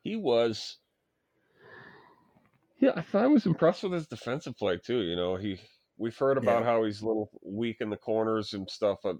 [0.03, 0.77] he was,
[2.85, 5.01] yeah, I thought I was impressed with his defensive play too.
[5.01, 5.59] You know, he
[5.97, 6.67] we've heard about Yeah.
[6.67, 9.17] how he's a little weak in the corners and stuff, but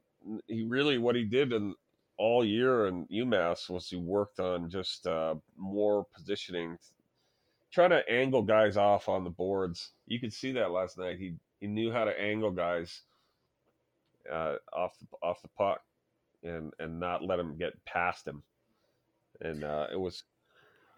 [0.47, 1.75] he really what he did in
[2.19, 6.79] all year in UMass was he worked on just uh, more positioning,
[7.73, 9.93] trying to angle guys off on the boards.
[10.07, 11.19] You could see that last night.
[11.19, 13.01] He he knew how to angle guys
[14.31, 15.81] uh, off the, off the puck
[16.43, 18.43] and and not let him get past him.
[19.41, 20.23] And uh, it was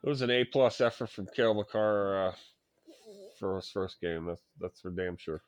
[0.02, 2.34] it was an A plus effort from Cale Makar uh,
[3.38, 4.26] for his first game.
[4.26, 5.42] That's that's for damn sure.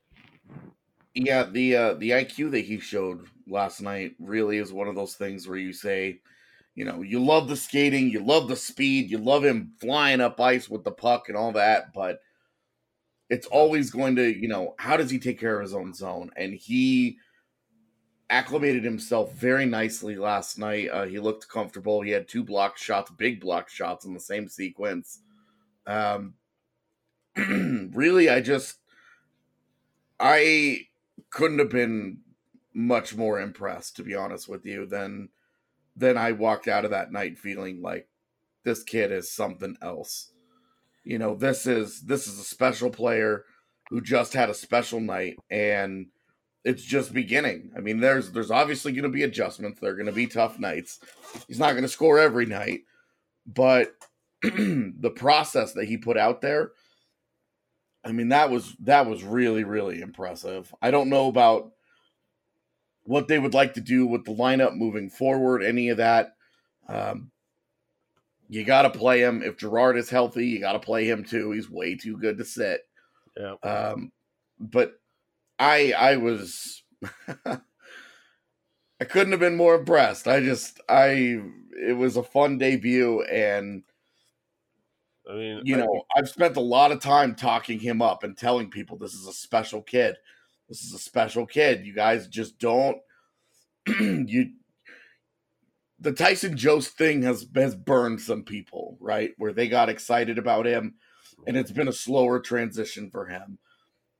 [1.14, 5.14] Yeah, the uh, the IQ that he showed last night really is one of those
[5.14, 6.20] things where you say,
[6.74, 10.40] you know, you love the skating, you love the speed, you love him flying up
[10.40, 12.20] ice with the puck and all that, but
[13.30, 16.30] it's always going to, you know, how does he take care of his own zone?
[16.36, 17.18] And he
[18.30, 20.88] acclimated himself very nicely last night.
[20.90, 22.00] Uh, he looked comfortable.
[22.00, 25.20] He had two block shots, big block shots in the same sequence.
[25.86, 26.34] Um,
[27.94, 28.78] really, I just,
[30.18, 30.86] I
[31.30, 32.18] couldn't have been
[32.74, 35.28] much more impressed, to be honest with you, than
[35.96, 38.08] than I walked out of that night feeling like
[38.64, 40.32] this kid is something else.
[41.04, 43.44] You know, this is this is a special player
[43.90, 46.06] who just had a special night and
[46.64, 47.72] it's just beginning.
[47.76, 49.80] I mean, there's there's obviously going to be adjustments.
[49.80, 51.00] There are going to be tough nights.
[51.46, 52.80] He's not going to score every night,
[53.46, 53.94] but
[54.42, 56.72] the process that he put out there,
[58.04, 60.72] I mean, that was that was really really impressive.
[60.80, 61.72] I don't know about
[63.04, 66.34] what they would like to do with the lineup moving forward, any of that.
[66.88, 67.30] Um,
[68.48, 69.42] you got to play him.
[69.42, 71.50] If Girard is healthy, you got to play him too.
[71.50, 72.82] He's way too good to sit.
[73.36, 73.54] Yeah.
[73.62, 74.12] Um,
[74.58, 75.00] but
[75.58, 76.82] I I was
[77.46, 80.26] I couldn't have been more impressed.
[80.26, 81.42] I just I
[81.80, 83.82] it was a fun debut and
[85.28, 88.36] I mean, you I- know, I've spent a lot of time talking him up and
[88.36, 90.16] telling people this is a special kid.
[90.68, 91.86] This is a special kid.
[91.86, 92.98] You guys just don't
[93.86, 94.52] you
[96.00, 99.32] the Tyson Jost thing has has burned some people, right?
[99.38, 100.94] Where they got excited about him
[101.46, 103.58] and it's been a slower transition for him.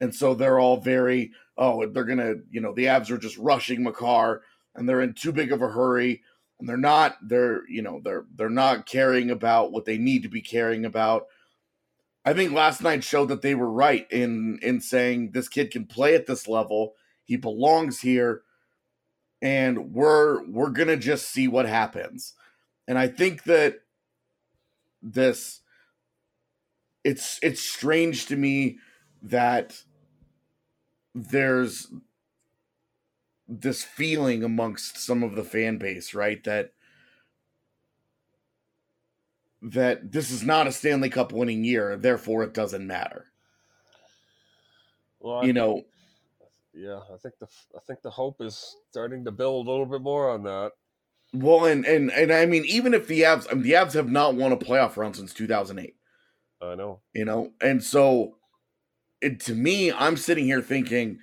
[0.01, 3.83] And so they're all very, oh, they're gonna, you know, the Avs are just rushing
[3.83, 4.43] Makar
[4.75, 6.23] and they're in too big of a hurry
[6.59, 10.29] and they're not they're you know they're they're not caring about what they need to
[10.29, 11.27] be caring about.
[12.25, 15.87] I think last night showed that they were right in in saying this kid can
[15.87, 16.95] play at this level.
[17.25, 18.43] He belongs here.
[19.41, 22.35] And we're we're gonna just see what happens.
[22.89, 23.81] And i think that
[25.03, 25.61] this
[27.05, 28.79] it's it's strange to me
[29.23, 29.83] that
[31.15, 31.89] there's
[33.49, 36.43] this feeling amongst some of the fan base, right?
[36.45, 36.73] That
[39.63, 43.27] that this is not a Stanley Cup winning year, therefore it doesn't matter.
[45.21, 45.85] well, I You think- know,
[46.75, 50.01] yeah, I think the I think the hope is starting to build a little bit
[50.03, 50.73] more on that.
[51.33, 54.11] well, and and and I mean, even if the Avs, I mean, the Avs have
[54.11, 55.95] not won a playoff round since 2008.
[56.61, 57.01] I know.
[57.15, 58.37] you know and so
[59.21, 61.21] it, to me i'm sitting here thinking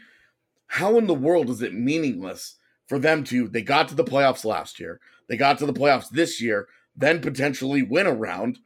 [0.67, 2.55] how in the world is it meaningless
[2.87, 6.09] for them to they got to the playoffs last year they got to the playoffs
[6.09, 8.59] this year then potentially win a round.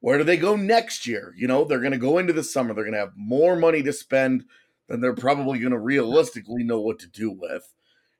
[0.00, 1.34] Where do they go next year?
[1.36, 3.82] You know they're going to go into the summer they're going to have more money
[3.82, 4.44] to spend
[4.88, 7.74] than they're probably going to realistically know what to do with.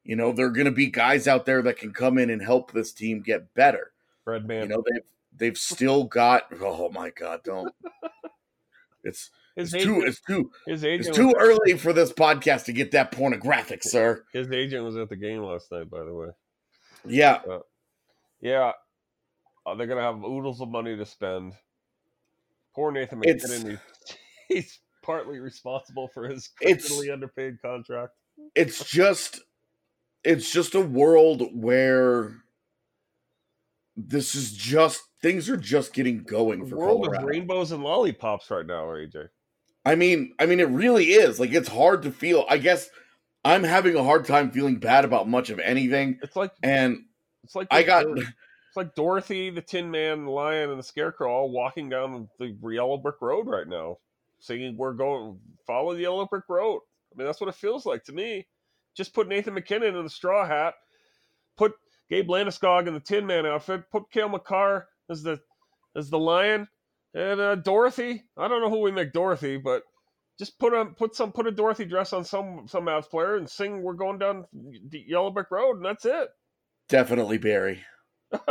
[0.05, 2.43] You know there are going to be guys out there that can come in and
[2.43, 3.93] help this team get better.
[4.27, 4.63] Breadman.
[4.63, 5.03] you know they've
[5.37, 7.73] they've still got oh my god don't.
[9.05, 12.93] It's his it's too it's too his it's too early for this podcast to get
[12.93, 15.91] that pornographic sir his agent was at the game last night.
[15.91, 16.29] By the way.
[17.05, 17.41] yeah
[18.41, 18.73] Yeah,
[19.67, 21.55] uh, they're gonna have oodles of money to spend.
[22.75, 23.71] Poor Nathan MacKinnon.
[23.71, 24.17] He's,
[24.49, 28.13] he's partly responsible for his criminally underpaid contract.
[28.55, 29.41] it's just
[30.23, 32.33] it's just a world where
[33.97, 37.25] this is just things are just getting going for world Colorado.
[37.25, 39.29] of rainbows and lollipops right now, AJ.
[39.89, 41.41] I mean, I mean, it really is.
[41.41, 42.45] Like it's hard to feel.
[42.47, 42.91] I guess
[43.43, 46.19] I'm having a hard time feeling bad about much of anything.
[46.23, 47.07] It's like And
[47.43, 51.33] it's like I got it's like Dorothy, the Tin Man, the Lion, and the Scarecrow
[51.33, 53.97] all walking down the yellow brick road right now,
[54.41, 58.05] singing "We're going follow the yellow brick road." I mean, that's what it feels like
[58.05, 58.47] to me.
[58.95, 60.75] Just put Nathan MacKinnon in the straw hat,
[61.57, 61.73] put
[62.11, 65.41] Gabe Landeskog in the Tin Man outfit, put Cale Makar as the
[65.97, 66.69] as the Lion,
[67.15, 68.25] and uh, Dorothy.
[68.37, 69.83] I don't know who we make Dorothy, but
[70.39, 73.49] just put a put some put a Dorothy dress on some some Mavs player and
[73.49, 76.29] sing "We're going down the yellow brick road," and that's it.
[76.89, 77.85] definitely Barrie.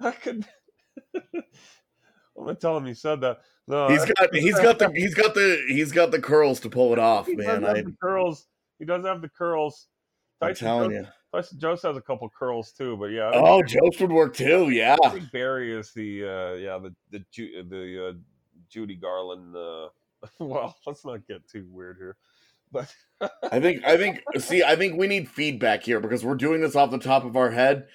[0.00, 0.46] I could.
[1.14, 3.40] I'm gonna tell him you said that.
[3.66, 6.92] No, He's got he's got the he's got the he's got the curls to pull
[6.92, 7.64] it off, he man.
[7.64, 8.46] I, the curls.
[8.78, 9.88] He does have the curls.
[10.40, 11.12] I'm Tyson telling Jones, you.
[11.38, 13.30] Tyson Jost has a couple curls too, but yeah.
[13.34, 14.70] Oh, Jost would work too.
[14.70, 14.96] Yeah.
[15.04, 18.12] I think Barrie is the uh, yeah the the the uh,
[18.68, 19.56] Judy Garland.
[19.56, 19.88] Uh,
[20.38, 22.16] well, let's not get too weird here,
[22.72, 22.92] but
[23.50, 26.76] I think I think see I think we need feedback here because we're doing this
[26.76, 27.86] off the top of our head.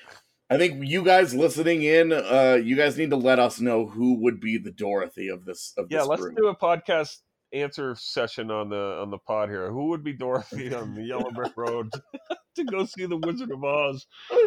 [0.49, 4.21] I think you guys listening in, uh, you guys need to let us know who
[4.21, 6.37] would be the Dorothy of this of yeah, this let's group.
[6.37, 7.19] do a podcast
[7.53, 9.71] answer session on the on the pod here.
[9.71, 11.91] Who would be Dorothy on the Yellow Brick Road
[12.55, 14.05] to go see the Wizard of Oz?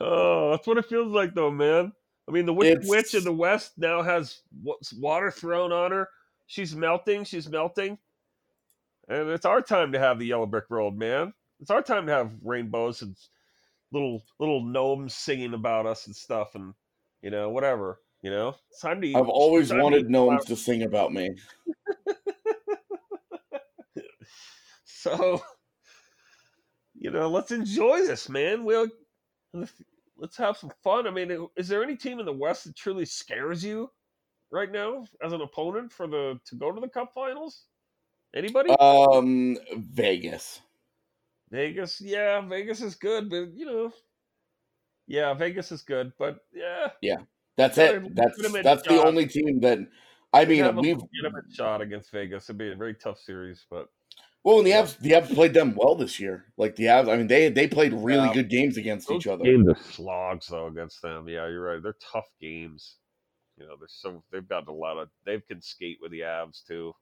[0.00, 1.92] oh, that's what it feels like, though, man.
[2.28, 5.90] I mean, the Wicked It's- Witch in the West now has what's water thrown on
[5.92, 6.08] her.
[6.46, 7.24] She's melting.
[7.24, 7.98] She's melting,
[9.08, 11.32] and it's our time to have the Yellow Brick Road, man.
[11.60, 13.16] It's our time to have rainbows and
[13.92, 16.74] little little gnomes singing about us and stuff, and
[17.22, 18.00] you know whatever.
[18.22, 19.08] You know, it's time to.
[19.08, 21.36] eat- I've always to wanted eat gnomes to sing about me.
[25.02, 25.42] So,
[26.94, 28.62] you know, let's enjoy this, man.
[28.62, 28.86] We'll
[30.16, 31.08] let's have some fun.
[31.08, 33.90] I mean, is there any team in the West that truly scares you
[34.52, 37.64] right now as an opponent for the to go to the Cup Finals?
[38.32, 38.70] Anybody?
[38.70, 40.60] Um, Vegas.
[41.50, 43.92] Vegas, yeah, Vegas is good, but you know,
[45.08, 47.18] yeah, Vegas is good, but yeah, yeah,
[47.56, 48.14] That's a it.
[48.14, 49.06] That's that's the shot.
[49.06, 49.78] only team that
[50.32, 52.44] I mean have a we've legitimate shot against Vegas.
[52.44, 53.88] It'd be a very tough series, but
[54.44, 56.46] well and the Avs the Avs played them well this year.
[56.56, 58.34] Like the Avs, I mean they they played really Yeah.
[58.34, 59.44] good games against Those each other.
[59.44, 61.28] Games are slogs though against them.
[61.28, 61.82] Yeah, you're right.
[61.82, 62.96] They're tough games.
[63.58, 66.64] You know, they're so they've got a lot of they can skate with the Avs
[66.66, 66.94] too.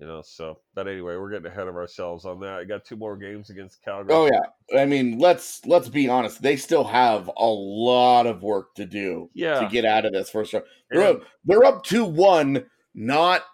[0.00, 2.54] You know, so but anyway, we're getting ahead of ourselves on that.
[2.60, 4.14] I got two more games against Calgary.
[4.14, 4.80] Oh yeah.
[4.80, 6.40] I mean, let's let's be honest.
[6.40, 9.60] They still have a lot of work to do Yeah.
[9.60, 10.64] to get out of this first round.
[10.90, 13.44] They're And- up, they're up two one, not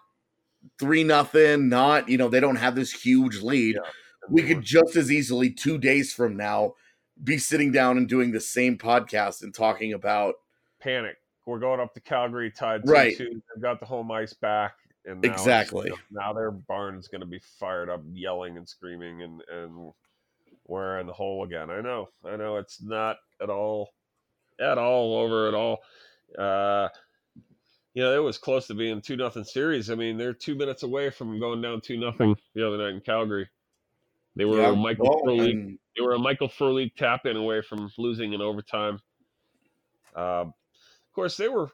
[0.79, 1.67] three nothing.
[1.67, 3.75] Not you know they don't have this huge lead.
[3.75, 3.89] Yeah.
[4.29, 6.75] We could just as easily two days from now
[7.21, 10.35] be sitting down and doing the same podcast and talking about
[10.79, 11.17] panic.
[11.45, 13.17] We're going up to Calgary tied two Right.
[13.17, 13.41] two.
[13.53, 14.75] They've got the home ice back.
[15.07, 15.89] And now Exactly.
[16.11, 19.91] now their barn is going to be fired up, yelling and screaming, and and
[20.67, 21.69] we're in the hole again.
[21.71, 23.89] I know, I know, it's not at all,
[24.59, 25.77] at all over at all.
[26.37, 26.89] Uh,
[27.93, 29.89] you know, it was close to being two nothing series.
[29.89, 32.99] I mean, they're two minutes away from going down two nothing the other night in
[33.01, 33.47] Calgary.
[34.35, 37.37] They were Yeah, a Michael well, Frolik and- they were a Michael Frolik tap in
[37.37, 38.99] away from losing in overtime.
[40.15, 41.71] Um, of course, they were.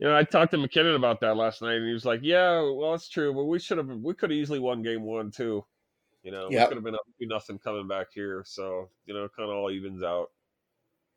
[0.00, 2.62] You know, I talked to MacKinnon about that last night, and he was like, "Yeah,
[2.62, 3.86] well, that's true, but we should have.
[3.86, 5.62] We could have easily won game one too.
[6.22, 8.42] You know, we could have been up two nothing coming back here.
[8.46, 10.30] So you know, kind of all evens out.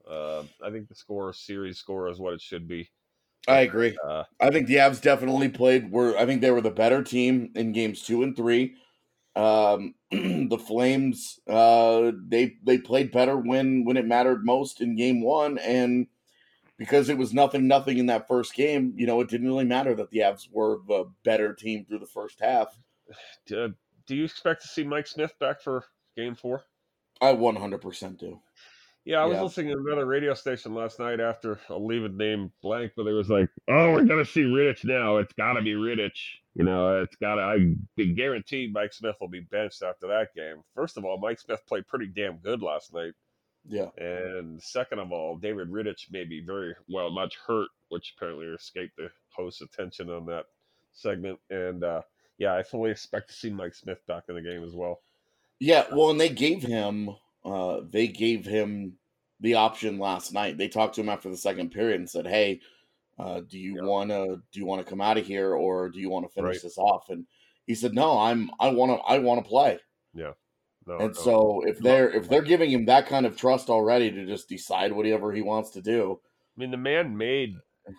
[0.05, 2.89] Uh, I think the score, series score, is what it should be.
[3.47, 3.97] I agree.
[4.05, 5.89] Uh, I think the Avs definitely played.
[5.89, 8.75] Were I think they were the better team in games two and three.
[9.33, 15.21] Um, the Flames, uh, they they played better when when it mattered most in game
[15.21, 16.07] one, and
[16.83, 19.95] because it was nothing nothing in that first game, you know, it didn't really matter
[19.95, 22.77] that the Avs were a better team through the first half.
[23.47, 23.73] do,
[24.05, 25.85] do you expect to see Mike Smith back for
[26.17, 26.65] game four?
[27.21, 28.41] I one hundred percent do.
[29.05, 29.43] Yeah, I was Yeah.
[29.43, 33.13] listening to another radio station last night after I'll leave it name blank, but it
[33.13, 35.17] was like, "Oh, we're gonna see Rittich now.
[35.17, 36.19] It's got to be Rittich.
[36.53, 37.41] You know, it's got to.
[37.41, 40.63] I guarantee Mike Smith will be benched after that game.
[40.75, 43.13] First of all, Mike Smith played pretty damn good last night,
[43.65, 48.47] Yeah, and second of all, David Rittich may be very well much hurt, which apparently
[48.47, 50.45] escaped the host's attention on that
[50.91, 51.39] segment.
[51.49, 52.01] And uh,
[52.37, 55.01] yeah, I fully expect to see Mike Smith back in the game as well.
[55.59, 55.85] yeah.
[55.91, 57.09] Well, and they gave him,
[57.45, 58.97] uh, they gave him
[59.39, 60.57] the option last night.
[60.57, 62.61] They talked to him after the second period and said, "Hey,
[63.19, 63.81] uh, do you Yeah.
[63.81, 66.33] want to do you want to come out of here or do you want to
[66.33, 66.61] finish Right.
[66.61, 67.27] this off?" And
[67.67, 69.79] he said, "No, I'm I want to I want to play."
[70.85, 71.21] No, and no.
[71.21, 74.91] so if they're if they're giving him that kind of trust already to just decide
[74.91, 76.19] whatever he wants to do,
[76.55, 77.55] I mean, the man made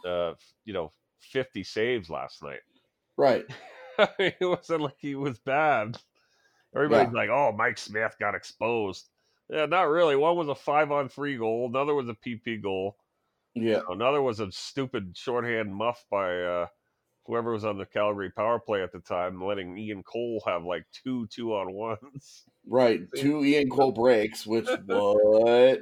[0.07, 2.61] uh, you know, 50 saves last night.
[3.17, 3.45] Right.
[4.19, 5.99] it wasn't like he was bad.
[6.75, 7.21] Everybody's yeah.
[7.21, 9.09] like, "Oh, Mike Smith got exposed."
[9.49, 10.17] Yeah, not really.
[10.17, 11.69] One was a five on three goal.
[11.69, 12.97] Another was a PP goal.
[13.55, 13.83] Yeah.
[13.89, 16.67] Another was a stupid shorthand muff by uh,
[17.27, 20.85] whoever was on the Calgary power play at the time, letting Ian Cole have like
[20.93, 22.45] two two on ones.
[22.67, 24.47] Right, two Ian Cole breaks.
[24.47, 25.81] Which what?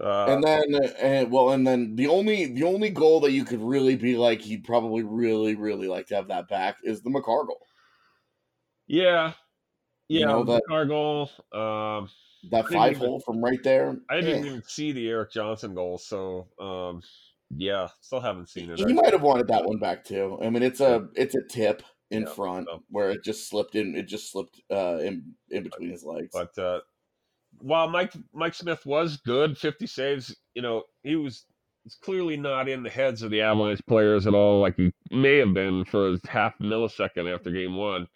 [0.00, 3.60] Uh, and then, and well, and then the only the only goal that you could
[3.60, 7.44] really be like he'd probably really really like to have that back is the Makar
[7.44, 7.66] goal.
[8.86, 9.32] Yeah,
[10.08, 11.30] yeah, you know, that, Makar goal.
[11.52, 12.08] Um,
[12.50, 13.96] that five even, hole from right there.
[14.08, 14.50] I didn't yeah.
[14.50, 17.02] even see the Erik Johnson goal, so um,
[17.50, 18.78] yeah, still haven't seen it.
[18.78, 20.38] He might have wanted that one back too.
[20.40, 22.82] I mean, it's a it's a tip in yeah, front so.
[22.90, 23.94] where it just slipped in.
[23.94, 26.30] It just slipped uh, in in between his legs.
[26.32, 26.80] But uh,
[27.58, 31.44] while Mike Mike Smith was good, 50 saves, you know, he was
[32.02, 35.54] clearly not in the heads of the Avalanche players at all, like he may have
[35.54, 38.06] been for a half millisecond after game one.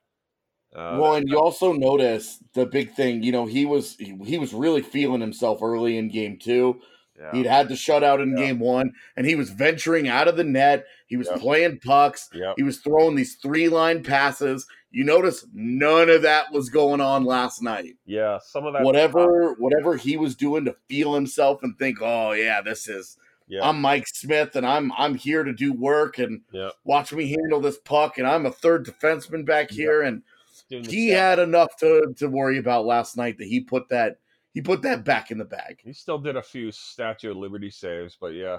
[0.75, 3.23] Uh, well, and you also notice the big thing.
[3.23, 6.81] You know, he was he, he was really feeling himself early in game two.
[7.19, 7.33] Yeah.
[7.33, 8.47] He'd had the shutout in yeah.
[8.47, 10.87] game one, and he was venturing out of the net.
[11.07, 12.31] He was playing pucks.
[12.57, 14.67] He was throwing these three line passes.
[14.91, 17.95] You notice none of that was going on last night.
[18.07, 18.83] Yeah, some of that.
[18.83, 23.17] Whatever, whatever he was doing to feel himself and think, oh yeah, this is.
[23.49, 23.69] Yeah.
[23.69, 26.41] I'm Mike Smith, and I'm I'm here to do work and
[26.85, 30.23] watch me handle this puck, and I'm a third defenseman back here, and
[30.69, 34.17] he had enough to to worry about last night that he put that
[34.53, 35.81] he put that back in the bag.
[35.83, 38.59] He still did a few Statue of Liberty saves, but yeah,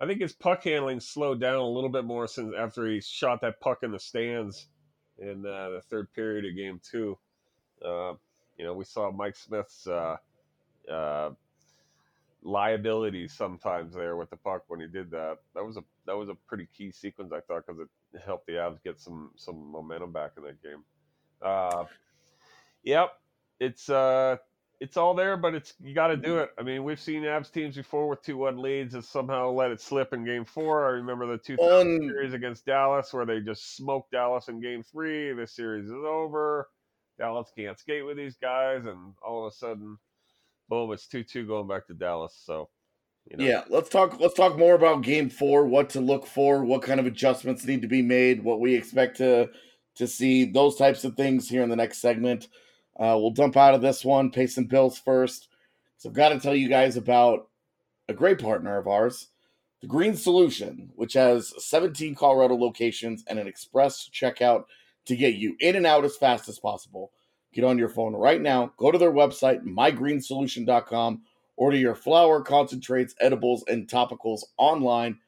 [0.00, 3.40] I think his puck handling slowed down a little bit more since after he shot
[3.42, 4.66] that puck in the stands
[5.18, 7.18] in uh, the third period of game two.
[7.84, 8.14] Uh,
[8.56, 10.16] you know, we saw Mike Smith's uh,
[10.90, 11.30] uh,
[12.42, 15.38] liabilities sometimes there with the puck when he did that.
[15.54, 18.54] That was a that was a pretty key sequence I thought because it helped the
[18.54, 20.84] Avs get some some momentum back in that game.
[21.42, 21.84] Uh,
[22.82, 23.12] yep,
[23.60, 24.36] it's uh,
[24.80, 26.50] it's all there, but it's you got to do it.
[26.58, 29.80] I mean, we've seen Avs teams before with two one leads and somehow let it
[29.80, 30.86] slip in Game Four.
[30.86, 34.82] I remember the two um, series against Dallas where they just smoked Dallas in Game
[34.82, 35.32] Three.
[35.32, 36.68] This series is over.
[37.18, 39.96] Dallas can't skate with these guys, and all of a sudden,
[40.68, 42.40] boom, it's two two going back to Dallas.
[42.44, 42.68] So.
[43.30, 43.44] You know.
[43.44, 44.20] Yeah, let's talk.
[44.20, 45.64] Let's talk more about Game Four.
[45.64, 46.62] What to look for.
[46.62, 48.44] What kind of adjustments need to be made.
[48.44, 49.48] What we expect to
[49.94, 50.44] to see.
[50.44, 52.48] Those types of things here in the next segment.
[52.98, 55.48] Uh, we'll dump out of this one, pay some bills first.
[55.96, 57.48] So I've got to tell you guys about
[58.08, 59.28] a great partner of ours,
[59.80, 64.64] The Green Solution, which has 17 Colorado locations and an express checkout
[65.06, 67.12] to get you in and out as fast as possible.
[67.52, 71.22] Get on your phone right now, go to their website, mygreensolution.com,
[71.56, 75.18] order your flower, concentrates, edibles, and topicals online,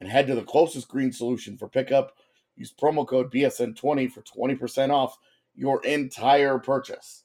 [0.00, 2.16] and head to the closest green solution for pickup.
[2.56, 5.18] Use promo code BSN20 for 20% off
[5.54, 7.24] your entire purchase.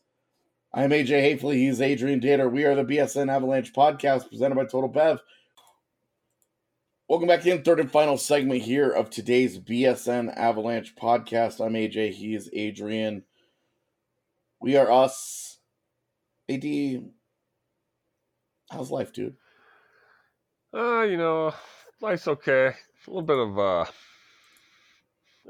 [0.73, 1.55] I'm AJ Haefele.
[1.55, 2.51] He's Adrian Dater.
[2.51, 5.19] We are the BSN Avalanche podcast presented by Total Bev.
[7.07, 11.65] Welcome back in third and final segment here of today's BSN Avalanche podcast.
[11.65, 12.13] I'm AJ.
[12.13, 13.23] He is Adrian.
[14.61, 15.57] We are us.
[16.49, 16.63] AD,
[18.71, 19.35] how's life, dude?
[20.73, 21.53] Uh, you know,
[22.01, 22.67] life's okay.
[22.67, 23.85] A little bit of uh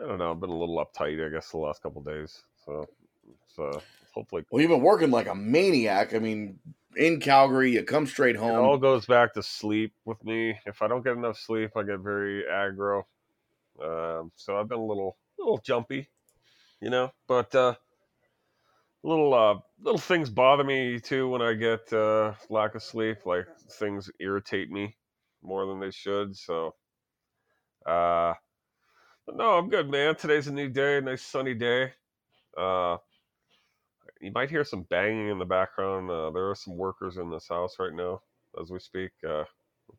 [0.02, 2.42] I don't know, I've been a little uptight, I guess, the last couple days.
[2.66, 2.88] So,
[3.55, 3.82] so
[4.14, 4.45] hopefully.
[4.49, 6.14] Well, you've been working like a maniac.
[6.14, 6.60] I mean,
[6.95, 8.57] in Calgary, you come straight home.
[8.57, 10.60] It all goes back to sleep with me.
[10.66, 13.03] If I don't get enough sleep, I get very aggro.
[13.82, 16.10] Um, so I've been a little, little jumpy,
[16.82, 17.12] you know.
[17.28, 17.76] But uh,
[19.03, 23.26] little, uh, little things bother me too when I get uh, lack of sleep.
[23.26, 24.97] Like things irritate me
[25.41, 26.36] more than they should.
[26.36, 26.76] So,
[27.86, 28.34] uh,
[29.26, 30.16] but no, I'm good, man.
[30.16, 31.93] Today's a new day, nice sunny day.
[32.60, 32.97] Uh,
[34.22, 36.10] you might hear some banging in the background.
[36.10, 38.22] Uh, there are some workers in this house right now
[38.62, 39.12] as we speak.
[39.28, 39.45] Uh,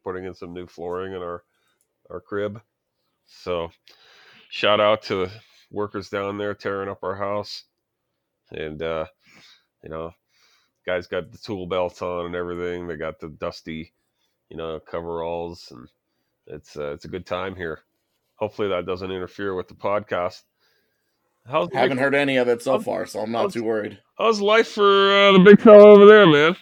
[0.04, 1.42] putting in some new flooring in our
[2.10, 2.60] our crib.
[3.26, 3.70] So,
[4.50, 5.32] shout out to the
[5.70, 7.64] workers down there tearing up our house.
[8.50, 9.06] And uh,
[9.82, 10.12] you know,
[10.86, 12.86] guys got the tool belts on and everything.
[12.86, 13.94] They got the dusty,
[14.48, 15.88] you know, coveralls, and
[16.46, 17.80] it's uh, it's a good time here.
[18.36, 20.42] Hopefully that doesn't interfere with the podcast.
[21.46, 23.98] How's Haven't heard any of it so far, so I'm not too worried.
[24.18, 26.56] How's life for uh, the big fellow over there, man?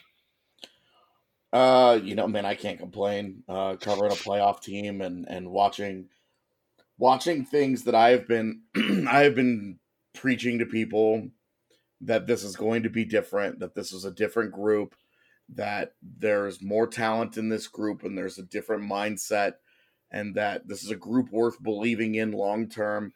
[1.52, 3.42] Uh, you know, man, I can't complain.
[3.48, 6.08] Uh, covering a playoff team and and watching
[6.98, 8.62] watching things that I have been
[9.08, 9.78] I have been
[10.14, 11.28] preaching to people
[12.02, 14.94] that this is going to be different, that this is a different group,
[15.54, 19.54] that there's more talent in this group and there's a different mindset
[20.10, 23.12] and that this is a group worth believing in long term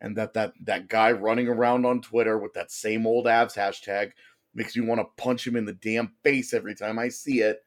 [0.00, 4.12] and that that that guy running around on Twitter with that same old Avs hashtag
[4.54, 7.62] makes me want to punch him in the damn face every time I see it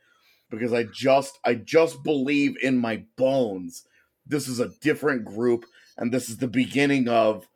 [0.50, 3.86] because I just I just believe in my bones
[4.26, 5.66] this is a different group
[5.98, 7.48] and this is the beginning of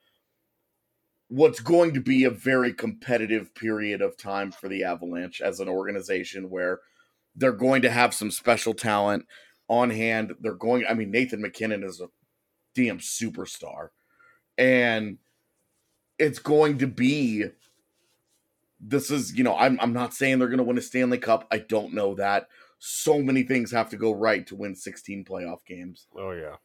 [1.29, 5.69] what's going to be a very competitive period of time for the Avalanche as an
[5.69, 6.79] organization where
[7.35, 9.25] they're going to have some special talent
[9.67, 10.33] on hand.
[10.39, 12.09] They're going I mean Nathan MacKinnon is a
[12.75, 13.89] damn superstar
[14.57, 15.17] and
[16.19, 17.45] it's going to be
[18.79, 21.47] this is you know I'm I'm not saying they're going to win a Stanley Cup.
[21.51, 22.47] I don't know that.
[22.79, 26.07] So many things have to go right to win 16 playoff games.
[26.17, 26.55] Oh yeah.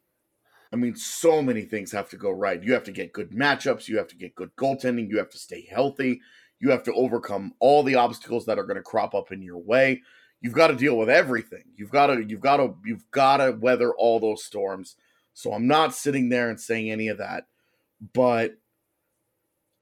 [0.72, 2.62] I mean, so many things have to go right.
[2.62, 3.89] You have to get good matchups.
[3.89, 5.09] You have to get good goaltending.
[5.09, 6.20] You have to stay healthy.
[6.61, 9.59] You have to overcome all the obstacles that are going to crop up in your
[9.59, 10.03] way.
[10.41, 11.64] You've got to deal with everything.
[11.76, 14.97] You've got to, you've got to, you've got to weather all those storms.
[15.32, 17.47] So I'm not sitting there and saying any of that
[18.14, 18.57] but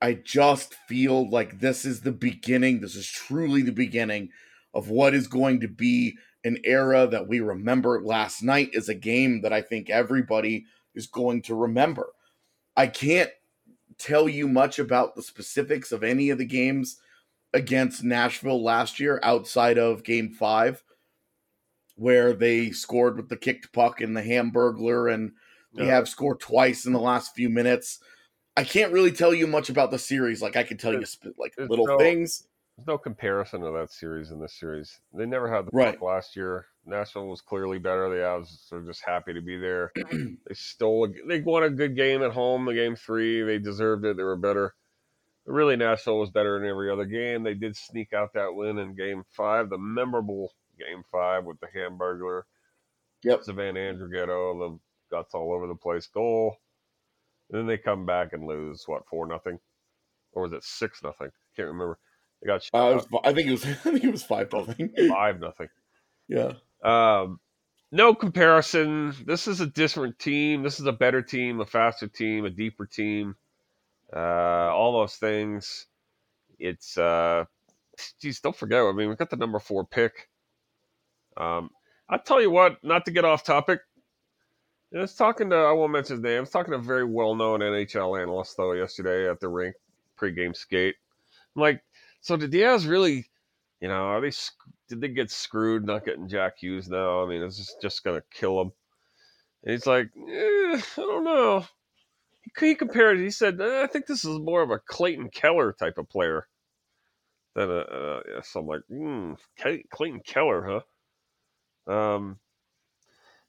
[0.01, 2.81] I just feel like this is the beginning.
[2.81, 4.31] This is truly the beginning
[4.75, 8.03] of what is going to be an era that we remember.
[8.03, 12.09] Last night is a game that I think everybody is going to remember.
[12.77, 13.31] I can't
[13.99, 17.01] tell you much about the specifics of any of the games
[17.55, 20.83] against Nashville last year outside of game five,
[21.97, 25.33] where they scored with the kicked puck and the hamburglar and
[25.77, 27.99] they have scored twice in the last few minutes.
[28.57, 30.41] I can't really tell you much about the series.
[30.43, 32.49] Like I can tell There's- you like little no- things.
[32.77, 35.01] There's no comparison to that series in this series.
[35.15, 35.95] They never had the Right.
[35.99, 36.67] puck last year.
[36.85, 38.11] Nashville was clearly better.
[38.11, 39.93] The Avs are just happy to be there.
[40.13, 41.07] they stole.
[41.07, 42.67] A, they won a good game at home.
[42.67, 44.19] The game three, they deserved it.
[44.19, 44.75] They were better.
[45.47, 47.45] Really, Nashville was better in every other game.
[47.45, 51.69] They did sneak out that win in Game Five, the memorable Game Five with the
[51.69, 52.43] Hamburglar,
[53.23, 53.45] Yep.
[53.45, 54.79] Sven Andrighetto, the
[55.11, 56.57] guts all over the place goal.
[57.51, 59.59] And then they come back and lose what four nothing,
[60.33, 61.31] or was it six nothing?
[61.55, 61.99] Can't remember.
[62.43, 63.65] They got Uh, was, I think it was.
[63.67, 64.93] I think it was five nothing.
[65.09, 65.69] five nothing.
[66.29, 66.53] yeah.
[66.83, 67.41] Um,
[67.93, 69.15] no comparison.
[69.25, 70.63] This is a different team.
[70.63, 73.37] This is a better team, a faster team, a deeper team.
[74.15, 74.19] Uh,
[74.75, 75.87] all those things.
[76.59, 77.45] It's uh,
[78.21, 78.83] geez, don't forget.
[78.83, 80.29] I mean, we got the number four pick.
[81.37, 81.71] Um,
[82.09, 83.81] I tell you what, not to get off topic.
[84.97, 86.39] I was talking to I won't mention his name.
[86.39, 89.77] I was talking to a very well-known NHL analyst though yesterday at the rink
[90.19, 90.95] pregame skate.
[91.55, 91.83] I'm like,
[92.23, 93.27] so did Avs really,
[93.81, 94.33] you know, are they
[94.89, 97.23] did they get screwed not getting Jack Hughes now?
[97.23, 98.73] I mean, is this just gonna kill him?
[99.65, 101.65] And he's like, eh, I don't know.
[102.43, 103.19] He, he compared.
[103.19, 106.47] He said, eh, I think this is more of a Clayton Keller type of player
[107.55, 107.79] than a.
[107.81, 109.33] Uh, so I'm like, hmm,
[109.91, 110.83] Clayton Keller,
[111.87, 111.93] huh?
[111.93, 112.39] Um,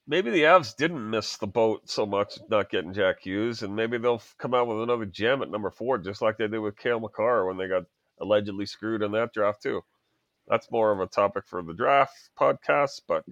[0.08, 3.98] maybe the Avs didn't miss the boat so much not getting Jack Hughes, and maybe
[3.98, 7.00] they'll come out with another gem at number four, just like they did with Cale
[7.00, 7.84] Makar when they got
[8.20, 9.82] allegedly screwed in that draft too.
[10.48, 13.26] That's more of a topic for the draft podcast, but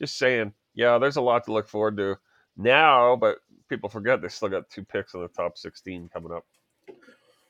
[0.00, 2.16] just saying, yeah, there's a lot to look forward to
[2.56, 3.38] now, but
[3.68, 6.44] people forget they still got two picks in the top 16 coming up.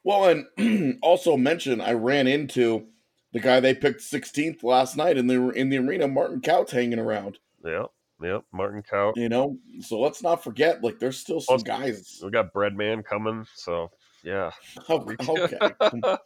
[0.02, 2.86] Well, and also mention I ran into
[3.32, 6.98] the guy they picked 16th last night in the in the arena, Martin Kaut, hanging
[6.98, 7.38] around.
[7.64, 7.86] Yeah,
[8.22, 9.16] yeah, Martin Kaut.
[9.16, 12.20] You know, so let's not forget, like, there's still some Also- guys.
[12.22, 13.90] We got Breadman coming, so
[14.22, 14.50] yeah.
[14.88, 15.78] Oh, okay, okay.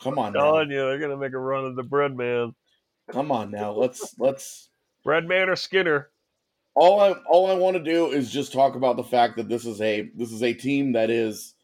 [0.00, 0.40] come, on now.
[0.40, 2.52] telling you, they're gonna make a run at the Breadman.
[3.10, 3.72] Come on now.
[3.72, 4.68] Let's let's
[5.04, 6.10] Breadman or Skinner.
[6.74, 9.64] all I all I want to do is just talk about the fact that this
[9.64, 11.54] is a this is a team that is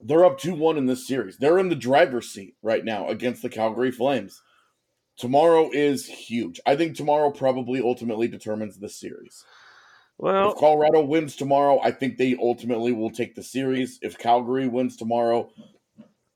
[0.00, 1.38] they're up 2-1 in this series.
[1.38, 4.42] They're in the driver's seat right now against the Calgary Flames.
[5.16, 6.60] Tomorrow is huge.
[6.66, 9.44] I think tomorrow probably ultimately determines the series.
[10.18, 13.98] Well, if Colorado wins tomorrow, I think they ultimately will take the series.
[14.02, 15.50] If Calgary wins tomorrow,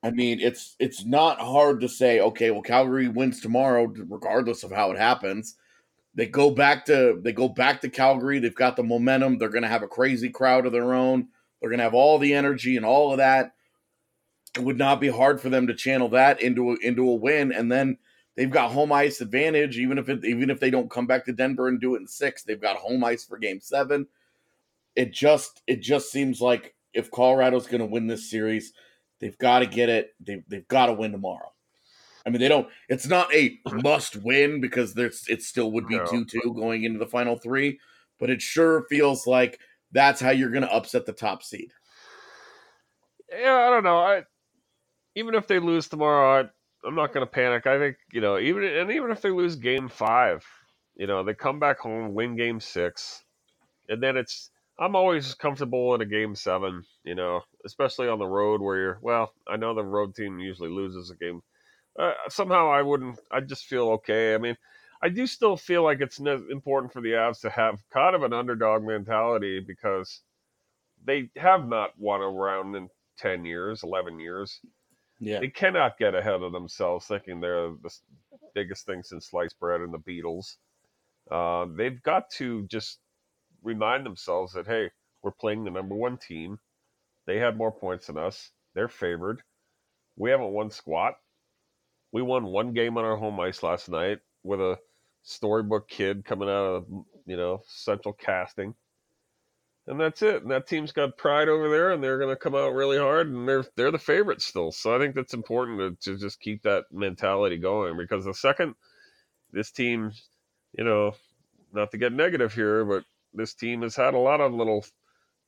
[0.03, 4.71] I mean, it's it's not hard to say, okay, well Calgary wins tomorrow regardless of
[4.71, 5.55] how it happens.
[6.13, 8.39] They go back to they go back to Calgary.
[8.39, 9.37] They've got the momentum.
[9.37, 11.27] They're going to have a crazy crowd of their own.
[11.59, 13.53] They're going to have all the energy and all of that.
[14.55, 17.51] It would not be hard for them to channel that into a, into a win
[17.51, 17.97] and then
[18.35, 21.33] they've got home ice advantage even if it, even if they don't come back to
[21.33, 22.43] Denver and do it in 6.
[22.43, 24.07] They've got home ice for game 7.
[24.95, 28.73] It just it just seems like if Colorado's going to win this series,
[29.19, 30.13] they've got to get it.
[30.19, 31.51] They they've got to win tomorrow.
[32.25, 32.67] I mean, they don't.
[32.89, 33.81] It's not a mm-hmm.
[33.81, 37.79] must win because there's it still would be two two going into the final three,
[38.19, 39.59] but it sure feels like
[39.91, 41.71] that's how you're going to upset the top seed.
[43.31, 43.97] yeah, I don't know.
[43.97, 44.23] I
[45.15, 46.49] even if they lose tomorrow, I,
[46.85, 47.67] I'm not going to panic.
[47.67, 50.45] I think you know, even and even if they lose Game Five,
[50.95, 53.23] You know, they come back home, win game six,
[53.89, 58.27] and then it's I'm always comfortable in a game seven, you know, especially on the
[58.27, 61.41] road where you're well, I know the road team usually loses a game.
[61.99, 64.35] Uh, somehow I wouldn't I just feel okay.
[64.35, 64.57] I mean,
[65.03, 68.33] I do still feel like it's important for the Avs to have kind of an
[68.33, 70.21] underdog mentality because
[71.05, 74.59] they have not won a round in 10 years, 11 years.
[75.21, 75.39] Yeah.
[75.39, 77.91] They cannot get ahead of themselves thinking they're the
[78.55, 80.57] biggest thing since sliced bread and the Beatles.
[81.29, 82.99] Uh, they've got to just
[83.63, 84.89] remind themselves that, hey,
[85.23, 86.59] we're playing the number one team.
[87.27, 88.51] They had more points than us.
[88.73, 89.43] They're favored.
[90.17, 91.15] We haven't won squat.
[92.11, 94.79] We won one game on our home ice last night with a
[95.23, 96.85] storybook kid coming out of
[97.27, 98.73] you know central casting
[99.87, 100.43] and that's it.
[100.43, 103.27] And that team's got pride over there and they're going to come out really hard
[103.27, 104.71] and they're they're the favorites still.
[104.71, 108.75] So i think that's important to, to just keep that mentality going because the second
[109.51, 110.11] this team
[110.77, 111.13] you know
[111.73, 113.03] not to get negative here but
[113.33, 114.85] this team has had a lot of little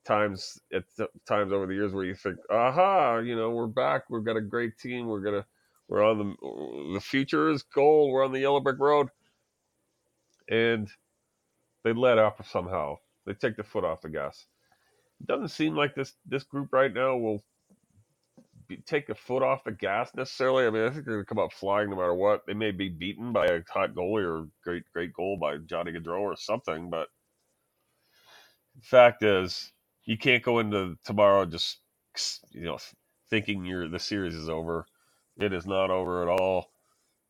[0.05, 0.83] times at
[1.27, 4.03] times over the years where you think aha you know we're back.
[4.09, 5.07] We've got a great team.
[5.07, 5.45] We're gonna
[5.87, 8.11] we're on the the future is gold.
[8.11, 9.09] We're on the yellow brick road.
[10.49, 10.89] And
[11.83, 12.97] they let up somehow.
[13.25, 14.45] They take the foot off the gas.
[15.21, 17.43] It doesn't seem like this this group right now will
[18.67, 20.65] be, take a foot off the gas necessarily.
[20.65, 22.45] I mean, I think they're going to come out flying no matter what.
[22.45, 26.21] They may be beaten by a hot goalie or great great goal by Johnny Gaudreau
[26.21, 27.07] or something, but
[28.75, 29.71] the fact is,
[30.05, 31.79] you can't go into tomorrow just
[32.51, 32.77] you know
[33.29, 34.85] thinking you're the series is over.
[35.37, 36.71] It is not over at all.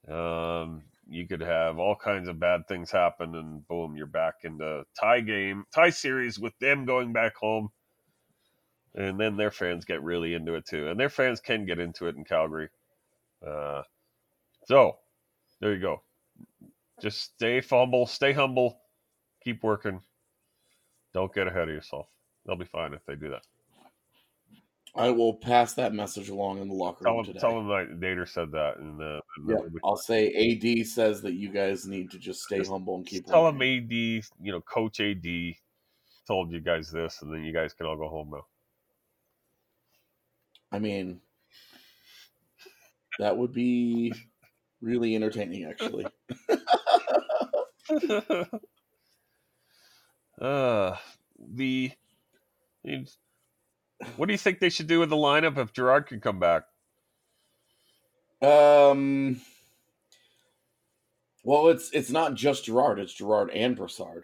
[0.08, 4.58] Um, you could have all kinds of bad things happen, and boom, you're back in
[4.58, 7.70] the tie game, tie series with them going back home.
[8.96, 10.88] And then their fans get really into it too.
[10.88, 12.70] And their fans can get into it in Calgary.
[13.46, 13.82] Uh,
[14.66, 14.98] so
[15.60, 16.04] there you go.
[17.02, 18.80] Just stay humble, stay humble,
[19.44, 20.02] keep working.
[21.14, 22.08] Don't get ahead of yourself.
[22.46, 23.44] They'll be fine if they do that.
[24.96, 27.40] I will pass that message along in the locker tell room him, today.
[27.40, 28.78] Tell him that Dater said that.
[28.78, 29.00] And,
[29.48, 33.06] yeah, I'll say AD says that you guys need to just stay just humble and
[33.06, 33.26] keep.
[33.26, 35.26] Tell him AD, you know, Coach AD
[36.28, 38.46] told you guys this, and then you guys can all go home now.
[40.72, 41.22] I mean,
[43.20, 44.14] that would be
[44.80, 46.06] really entertaining, actually.
[50.42, 50.96] uh,
[51.40, 51.92] the
[54.16, 56.64] what do you think they should do with the lineup if Girard can come back?
[58.42, 59.42] Um.
[61.44, 64.24] Well, it's it's not just Girard; it's Girard and Brassard.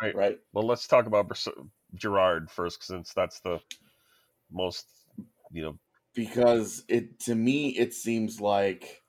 [0.00, 0.14] Right.
[0.14, 0.38] Right.
[0.52, 1.30] Well, let's talk about
[1.94, 3.60] Girard first, since that's the
[4.50, 4.86] most,
[5.52, 5.78] you know,
[6.14, 9.02] Because it to me it seems like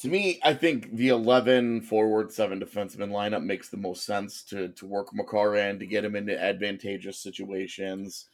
[0.00, 4.68] to me, I think the eleven forward, seven defenseman lineup makes the most sense to
[4.70, 8.26] to work Makar in to get him into advantageous situations,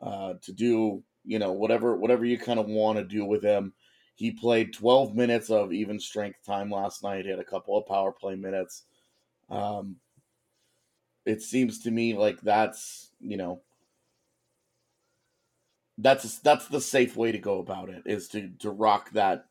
[0.00, 3.72] uh, to do you know whatever whatever you kind of want to do with him.
[4.14, 7.24] He played twelve minutes of even strength time last night.
[7.24, 8.84] He had a couple of power play minutes.
[9.50, 9.96] Um,
[11.26, 13.62] it seems to me like that's you know
[15.98, 19.46] that's that's the safe way to go about it is to to rock that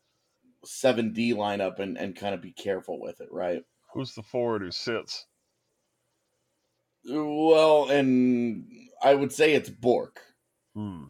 [0.64, 3.62] 7D lineup and and kind of be careful with it, right?
[3.92, 5.26] who's the forward who sits?
[7.04, 8.66] Well, and
[9.02, 10.20] I would say it's Bourque.
[10.74, 11.04] Hmm.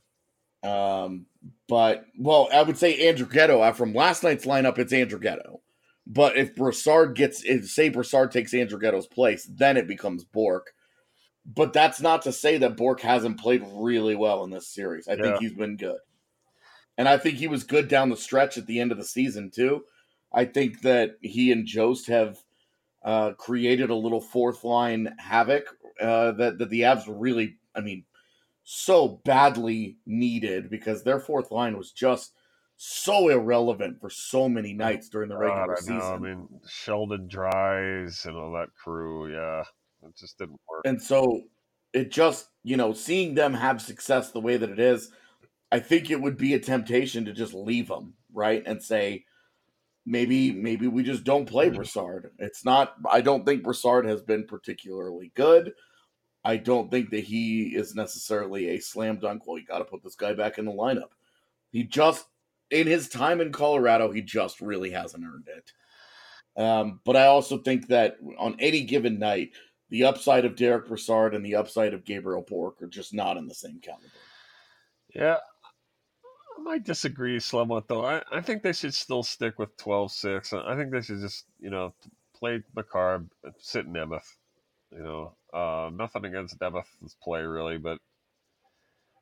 [0.62, 1.26] Um,
[1.68, 3.60] but well, I would say Andrighetto.
[3.68, 5.60] Uh, From last night's lineup, it's Andrighetto.
[6.06, 10.72] But if Brassard gets, if say Brassard takes Andrighetto's place, then it becomes Bourque.
[11.46, 15.08] But that's not to say that Bourque hasn't played really well in this series.
[15.08, 15.22] I Yeah.
[15.22, 15.98] think he's been good,
[17.00, 19.50] and I think he was good down the stretch at the end of the season
[19.50, 19.84] too.
[20.34, 22.36] I think that he and Jost have
[23.02, 25.64] uh, created a little fourth line havoc
[25.98, 28.04] uh, that that the Avs really, I mean,
[28.64, 32.34] so badly needed because their fourth line was just
[32.76, 36.02] so irrelevant for so many nights during the regular God, I season.
[36.02, 39.32] I mean, Sheldon Dries and all that crew.
[39.32, 39.64] Yeah,
[40.06, 40.82] it just didn't work.
[40.84, 41.44] And so
[41.94, 45.10] it just, you know, seeing them have success the way that it is,
[45.72, 48.62] I think it would be a temptation to just leave him, right?
[48.66, 49.24] And say,
[50.04, 52.32] maybe, maybe we just don't play Brassard.
[52.38, 55.72] It's not, I don't think Brassard has been particularly good.
[56.44, 59.46] I don't think that he is necessarily a slam dunk.
[59.46, 61.10] Well, you got to put this guy back in the lineup.
[61.70, 62.26] He just,
[62.70, 65.72] in his time in Colorado, he just really hasn't earned it.
[66.60, 69.52] Um, but I also think that on any given night,
[69.90, 73.46] the upside of Derick Brassard and the upside of Gabriel Bourque are just not in
[73.46, 74.06] the same caliber.
[75.14, 75.38] Yeah,
[76.60, 78.04] I might disagree, Slumut, though.
[78.04, 80.52] I, I think they should still stick with 12 6.
[80.52, 81.94] I think they should just, you know,
[82.34, 83.24] play Makar,
[83.58, 84.36] sit Nemeth.
[84.92, 87.98] You know, uh, nothing against Nemeth's play, really, but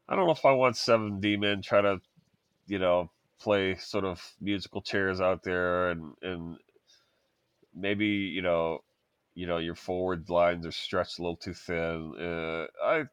[0.08, 2.00] I don't know if I want seven D men try to,
[2.66, 6.56] you know, play sort of musical chairs out there and, and
[7.72, 8.80] maybe, you know,
[9.34, 12.14] you know, your forward lines are stretched a little too thin.
[12.20, 13.04] Uh, I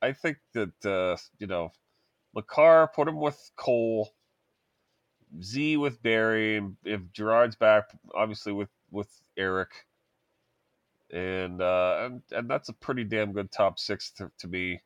[0.00, 1.72] I think that, uh, you know,
[2.36, 4.12] Makar, put him with Cole,
[5.42, 7.84] Z with Barrie, and if Girard's back,
[8.14, 9.08] obviously with with
[9.38, 9.70] Erik,
[11.10, 14.82] and uh, and and that's a pretty damn good top six to, to me.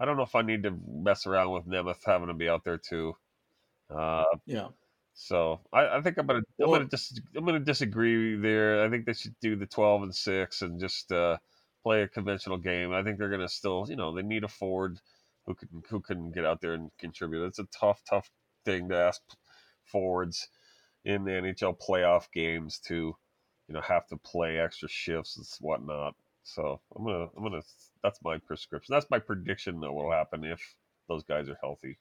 [0.00, 2.64] I don't know if I need to mess around with Nemeth having to be out
[2.64, 3.16] there too.
[3.88, 4.68] Uh, yeah.
[5.14, 8.84] So I, I, think I'm gonna I'm gonna dis, I'm gonna disagree there.
[8.84, 11.38] I think they should do the twelve and six and just uh,
[11.84, 12.92] play a conventional game.
[12.92, 15.00] I think they're gonna still you know they need a forward
[15.48, 17.46] who can who can get out there and contribute.
[17.46, 18.30] It's a tough tough
[18.64, 19.20] thing to ask
[19.84, 20.48] forwards
[21.04, 26.14] in the NHL playoff games to you know have to play extra shifts and whatnot.
[26.44, 27.62] So I'm gonna I'm gonna
[28.02, 28.92] that's my prescription.
[28.92, 30.60] That's my prediction that will happen if
[31.08, 31.98] those guys are healthy.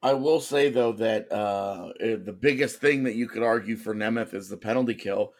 [0.00, 3.94] I will say though that uh, eh, the biggest thing that you could argue for
[3.94, 5.32] Nemeth is the penalty kill,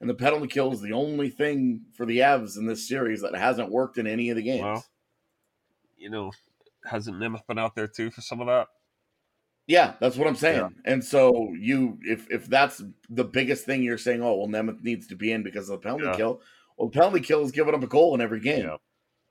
[0.00, 3.34] and the penalty kill is the only thing for the Avs in this series that
[3.34, 4.62] hasn't worked in any of the games.
[4.62, 4.84] Well,
[6.00, 6.32] you know,
[6.84, 8.68] hasn't Nemeth been out there too for some of that?
[9.66, 10.58] Yeah, that's what I'm saying.
[10.58, 10.92] Yeah.
[10.92, 15.06] And so you, if if that's the biggest thing you're saying, oh well, Nemeth needs
[15.08, 16.16] to be in because of the penalty yeah.
[16.16, 16.40] kill.
[16.76, 18.64] Well, the penalty kill is giving up a goal in every game.
[18.64, 18.76] Yeah.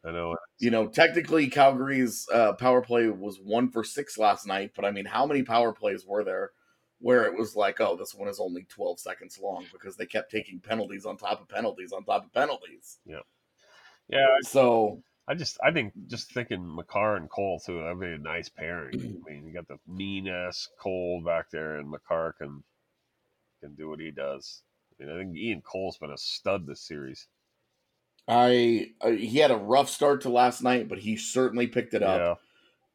[0.05, 0.35] I know.
[0.59, 4.91] You know, technically Calgary's uh, power play was one for six last night, but I
[4.91, 6.51] mean, how many power plays were there
[6.99, 10.31] where it was like, oh, this one is only 12 seconds long because they kept
[10.31, 12.99] taking penalties on top of penalties on top of penalties.
[13.05, 13.19] Yeah.
[14.09, 14.35] Yeah.
[14.41, 18.49] So I just, I think just thinking Makar and Cole too, that'd be a nice
[18.49, 19.21] pairing.
[19.27, 22.63] I mean, you got the mean ass Cole back there, and Makar can
[23.61, 24.63] can do what he does.
[24.99, 27.27] I mean, I think Ian Cole's been a stud this series.
[28.27, 32.01] I uh, he had a rough start to last night, but he certainly picked it
[32.01, 32.39] up.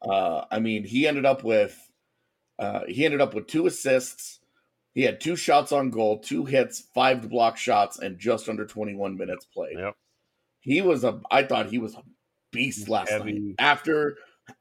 [0.05, 0.11] Yeah.
[0.11, 1.79] Uh, I mean, he ended up with
[2.59, 4.41] uh, he ended up with two assists.
[4.93, 9.17] He had two shots on goal, two hits, five block shots, and just under 21
[9.17, 9.77] minutes played.
[9.77, 9.97] Yep.
[10.61, 11.21] He was a.
[11.31, 12.03] I thought he was a
[12.55, 13.33] beast last Heavy.
[13.33, 13.55] night.
[13.59, 14.17] After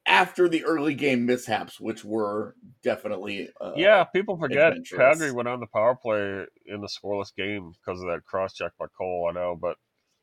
[0.06, 4.04] after the early game mishaps, which were definitely uh, yeah.
[4.04, 8.26] People forget Calgary went on the power play in the scoreless game because of that
[8.26, 9.28] cross check by Cole.
[9.30, 9.78] I know, but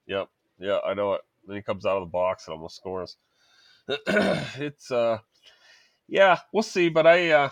[0.06, 1.22] yep, yeah, I know it.
[1.46, 3.16] Then he comes out of the box and almost scores.
[3.88, 5.18] it's uh,
[6.08, 6.88] yeah, we'll see.
[6.88, 7.50] But I uh,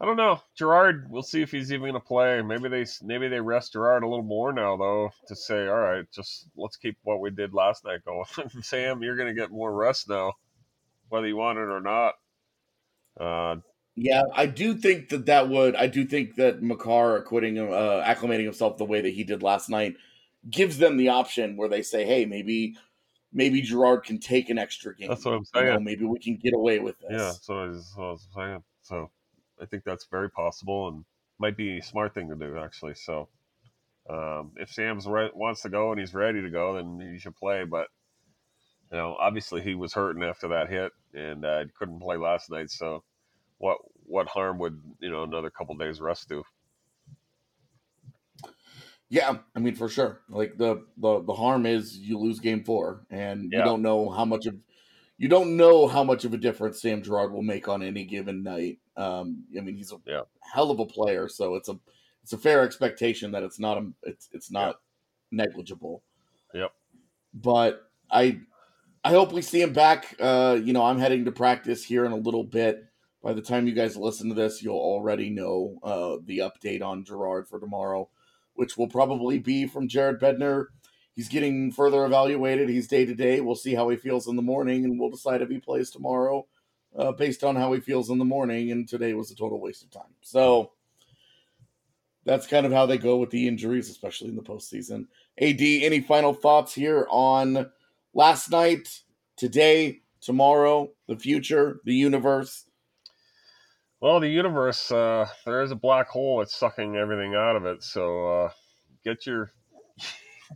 [0.00, 0.40] I don't know.
[0.56, 2.40] Girard, we'll see if he's even going to play.
[2.40, 6.06] Maybe they maybe they rest Girard a little more now though to say, all right,
[6.10, 8.24] just let's keep what we did last night going.
[8.62, 10.32] Sam, you're going to get more rest now,
[11.10, 12.14] whether you want it or not.
[13.20, 13.56] Uh,
[13.94, 15.76] yeah, I do think that that would.
[15.76, 19.68] I do think that Makar acquitting, uh, acclimating himself the way that he did last
[19.68, 19.96] night
[20.48, 22.76] gives them the option where they say, "Hey, maybe
[23.34, 25.08] maybe Girard can take an extra game.
[25.08, 25.66] That's what I'm saying.
[25.66, 28.04] You know, maybe we can get away with this." Yeah, that's what I was, what
[28.04, 28.64] I was saying.
[28.80, 29.10] So
[29.60, 31.04] I think that's very possible and
[31.38, 32.94] might be a smart thing to do actually.
[32.94, 33.28] So
[34.08, 37.36] um, if Sam's re- wants to go and he's ready to go, then he should
[37.36, 37.64] play.
[37.64, 37.88] But
[38.90, 42.70] you know, obviously he was hurting after that hit and uh, couldn't play last night.
[42.70, 43.04] So
[43.58, 46.42] what what harm would you know another couple days rest do?
[49.08, 50.20] Yeah, I mean for sure.
[50.28, 53.58] Like the the the harm is you lose game four, and yeah.
[53.58, 54.56] you don't know how much of
[55.20, 58.42] you don't know how much of a difference Sam Girard will make on any given
[58.42, 58.78] night.
[58.96, 60.22] Um, I mean he's a yeah.
[60.40, 61.78] hell of a player, so it's a
[62.22, 64.80] it's a fair expectation that it's not a it's it's not
[65.30, 66.02] negligible.
[66.54, 66.72] Yep.
[67.34, 68.40] But I
[69.04, 70.16] I hope we see him back.
[70.18, 72.86] Uh, you know, I'm heading to practice here in a little bit.
[73.22, 77.04] By the time you guys listen to this, you'll already know uh, the update on
[77.04, 78.08] Girard for tomorrow
[78.60, 80.66] which will probably be from Jared Bednar.
[81.14, 82.68] He's getting further evaluated.
[82.68, 83.40] He's day to day.
[83.40, 86.46] We'll see how he feels in the morning, and we'll decide if he plays tomorrow
[86.96, 88.70] uh, based on how he feels in the morning.
[88.70, 90.14] And today was a total waste of time.
[90.22, 90.72] So
[92.24, 95.06] that's kind of how they go with the injuries, especially in the postseason.
[95.40, 97.70] AD, any final thoughts here on
[98.14, 99.00] last night,
[99.36, 102.66] today, tomorrow, the future, the universe?
[104.00, 107.82] Well, the universe, uh, there is a black hole that's sucking everything out of it.
[107.82, 108.50] So uh,
[109.04, 109.50] get your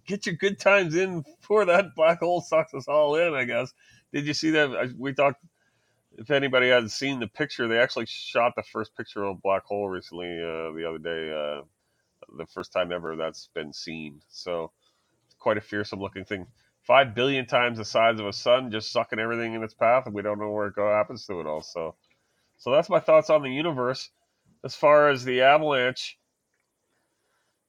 [0.07, 3.35] get your good times in before that black hole sucks us all in.
[3.35, 3.73] I guess.
[4.13, 4.95] Did you see that?
[4.99, 5.45] We talked.
[6.17, 9.65] If anybody hasn't seen the picture, they actually shot the first picture of a black
[9.65, 11.33] hole recently uh, the other day.
[11.33, 11.63] Uh,
[12.39, 14.21] the first time ever that's been seen.
[14.29, 14.73] So
[15.27, 16.47] it's quite a fearsome looking thing.
[16.83, 20.15] Five billion times the size of a sun, just sucking everything in its path, and
[20.15, 21.63] we don't know where it happens to it all.
[21.63, 21.97] So
[22.57, 24.11] So that's my thoughts on the universe.
[24.65, 26.19] As far as the Avalanche,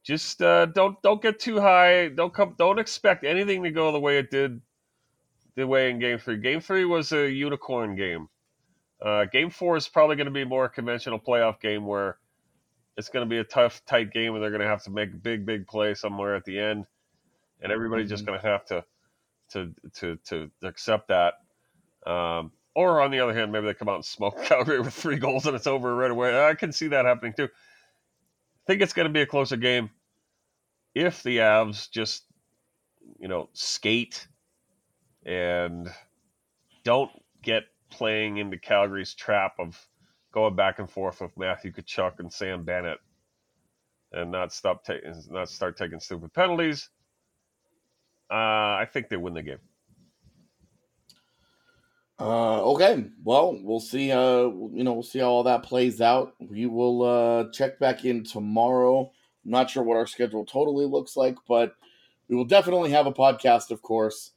[0.05, 2.09] just uh, don't don't get too high.
[2.09, 2.55] Don't come.
[2.57, 4.61] Don't expect anything to go the way it did.
[5.55, 6.37] The way in Game Three.
[6.37, 8.29] Game Three was a unicorn game.
[9.03, 12.17] Uh, game Four is probably going to be a more conventional playoff game where
[12.97, 15.11] it's going to be a tough, tight game, and they're going to have to make
[15.11, 16.85] a big, big play somewhere at the end,
[17.61, 18.85] and everybody's just going to have to
[19.53, 21.33] to to to accept that.
[22.05, 25.17] Um, or on the other hand, maybe they come out and smoke Calgary with three
[25.17, 26.45] goals and it's over right away.
[26.45, 27.45] I can see that happening too.
[27.45, 29.89] I think it's going to be a closer game
[30.95, 32.23] if the Avs just,
[33.19, 34.27] you know, skate
[35.25, 35.89] and
[36.83, 37.11] don't
[37.43, 39.87] get playing into Calgary's trap of
[40.31, 42.99] going back and forth with Matthew Tkachuk and Sam Bennett
[44.11, 46.89] and not stop taking not start taking stupid penalties.
[48.31, 49.59] Uh, I think they win the game.
[52.17, 53.05] Uh, okay.
[53.23, 54.11] Well, we'll see.
[54.11, 56.33] Uh, you know, we'll see how all that plays out.
[56.39, 59.11] We will uh, check back in tomorrow.
[59.45, 61.75] I'm not sure what our schedule totally looks like, but
[62.27, 64.31] we will definitely have a podcast, of course.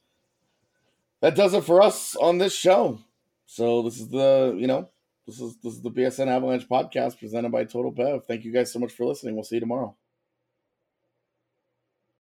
[1.21, 3.01] That does it for us on this show.
[3.47, 4.89] So this is the, you know,
[5.27, 8.25] this is this is the BSN Avalanche podcast presented by Total Bev.
[8.27, 9.35] Thank you guys so much for listening.
[9.35, 9.97] We'll see you tomorrow.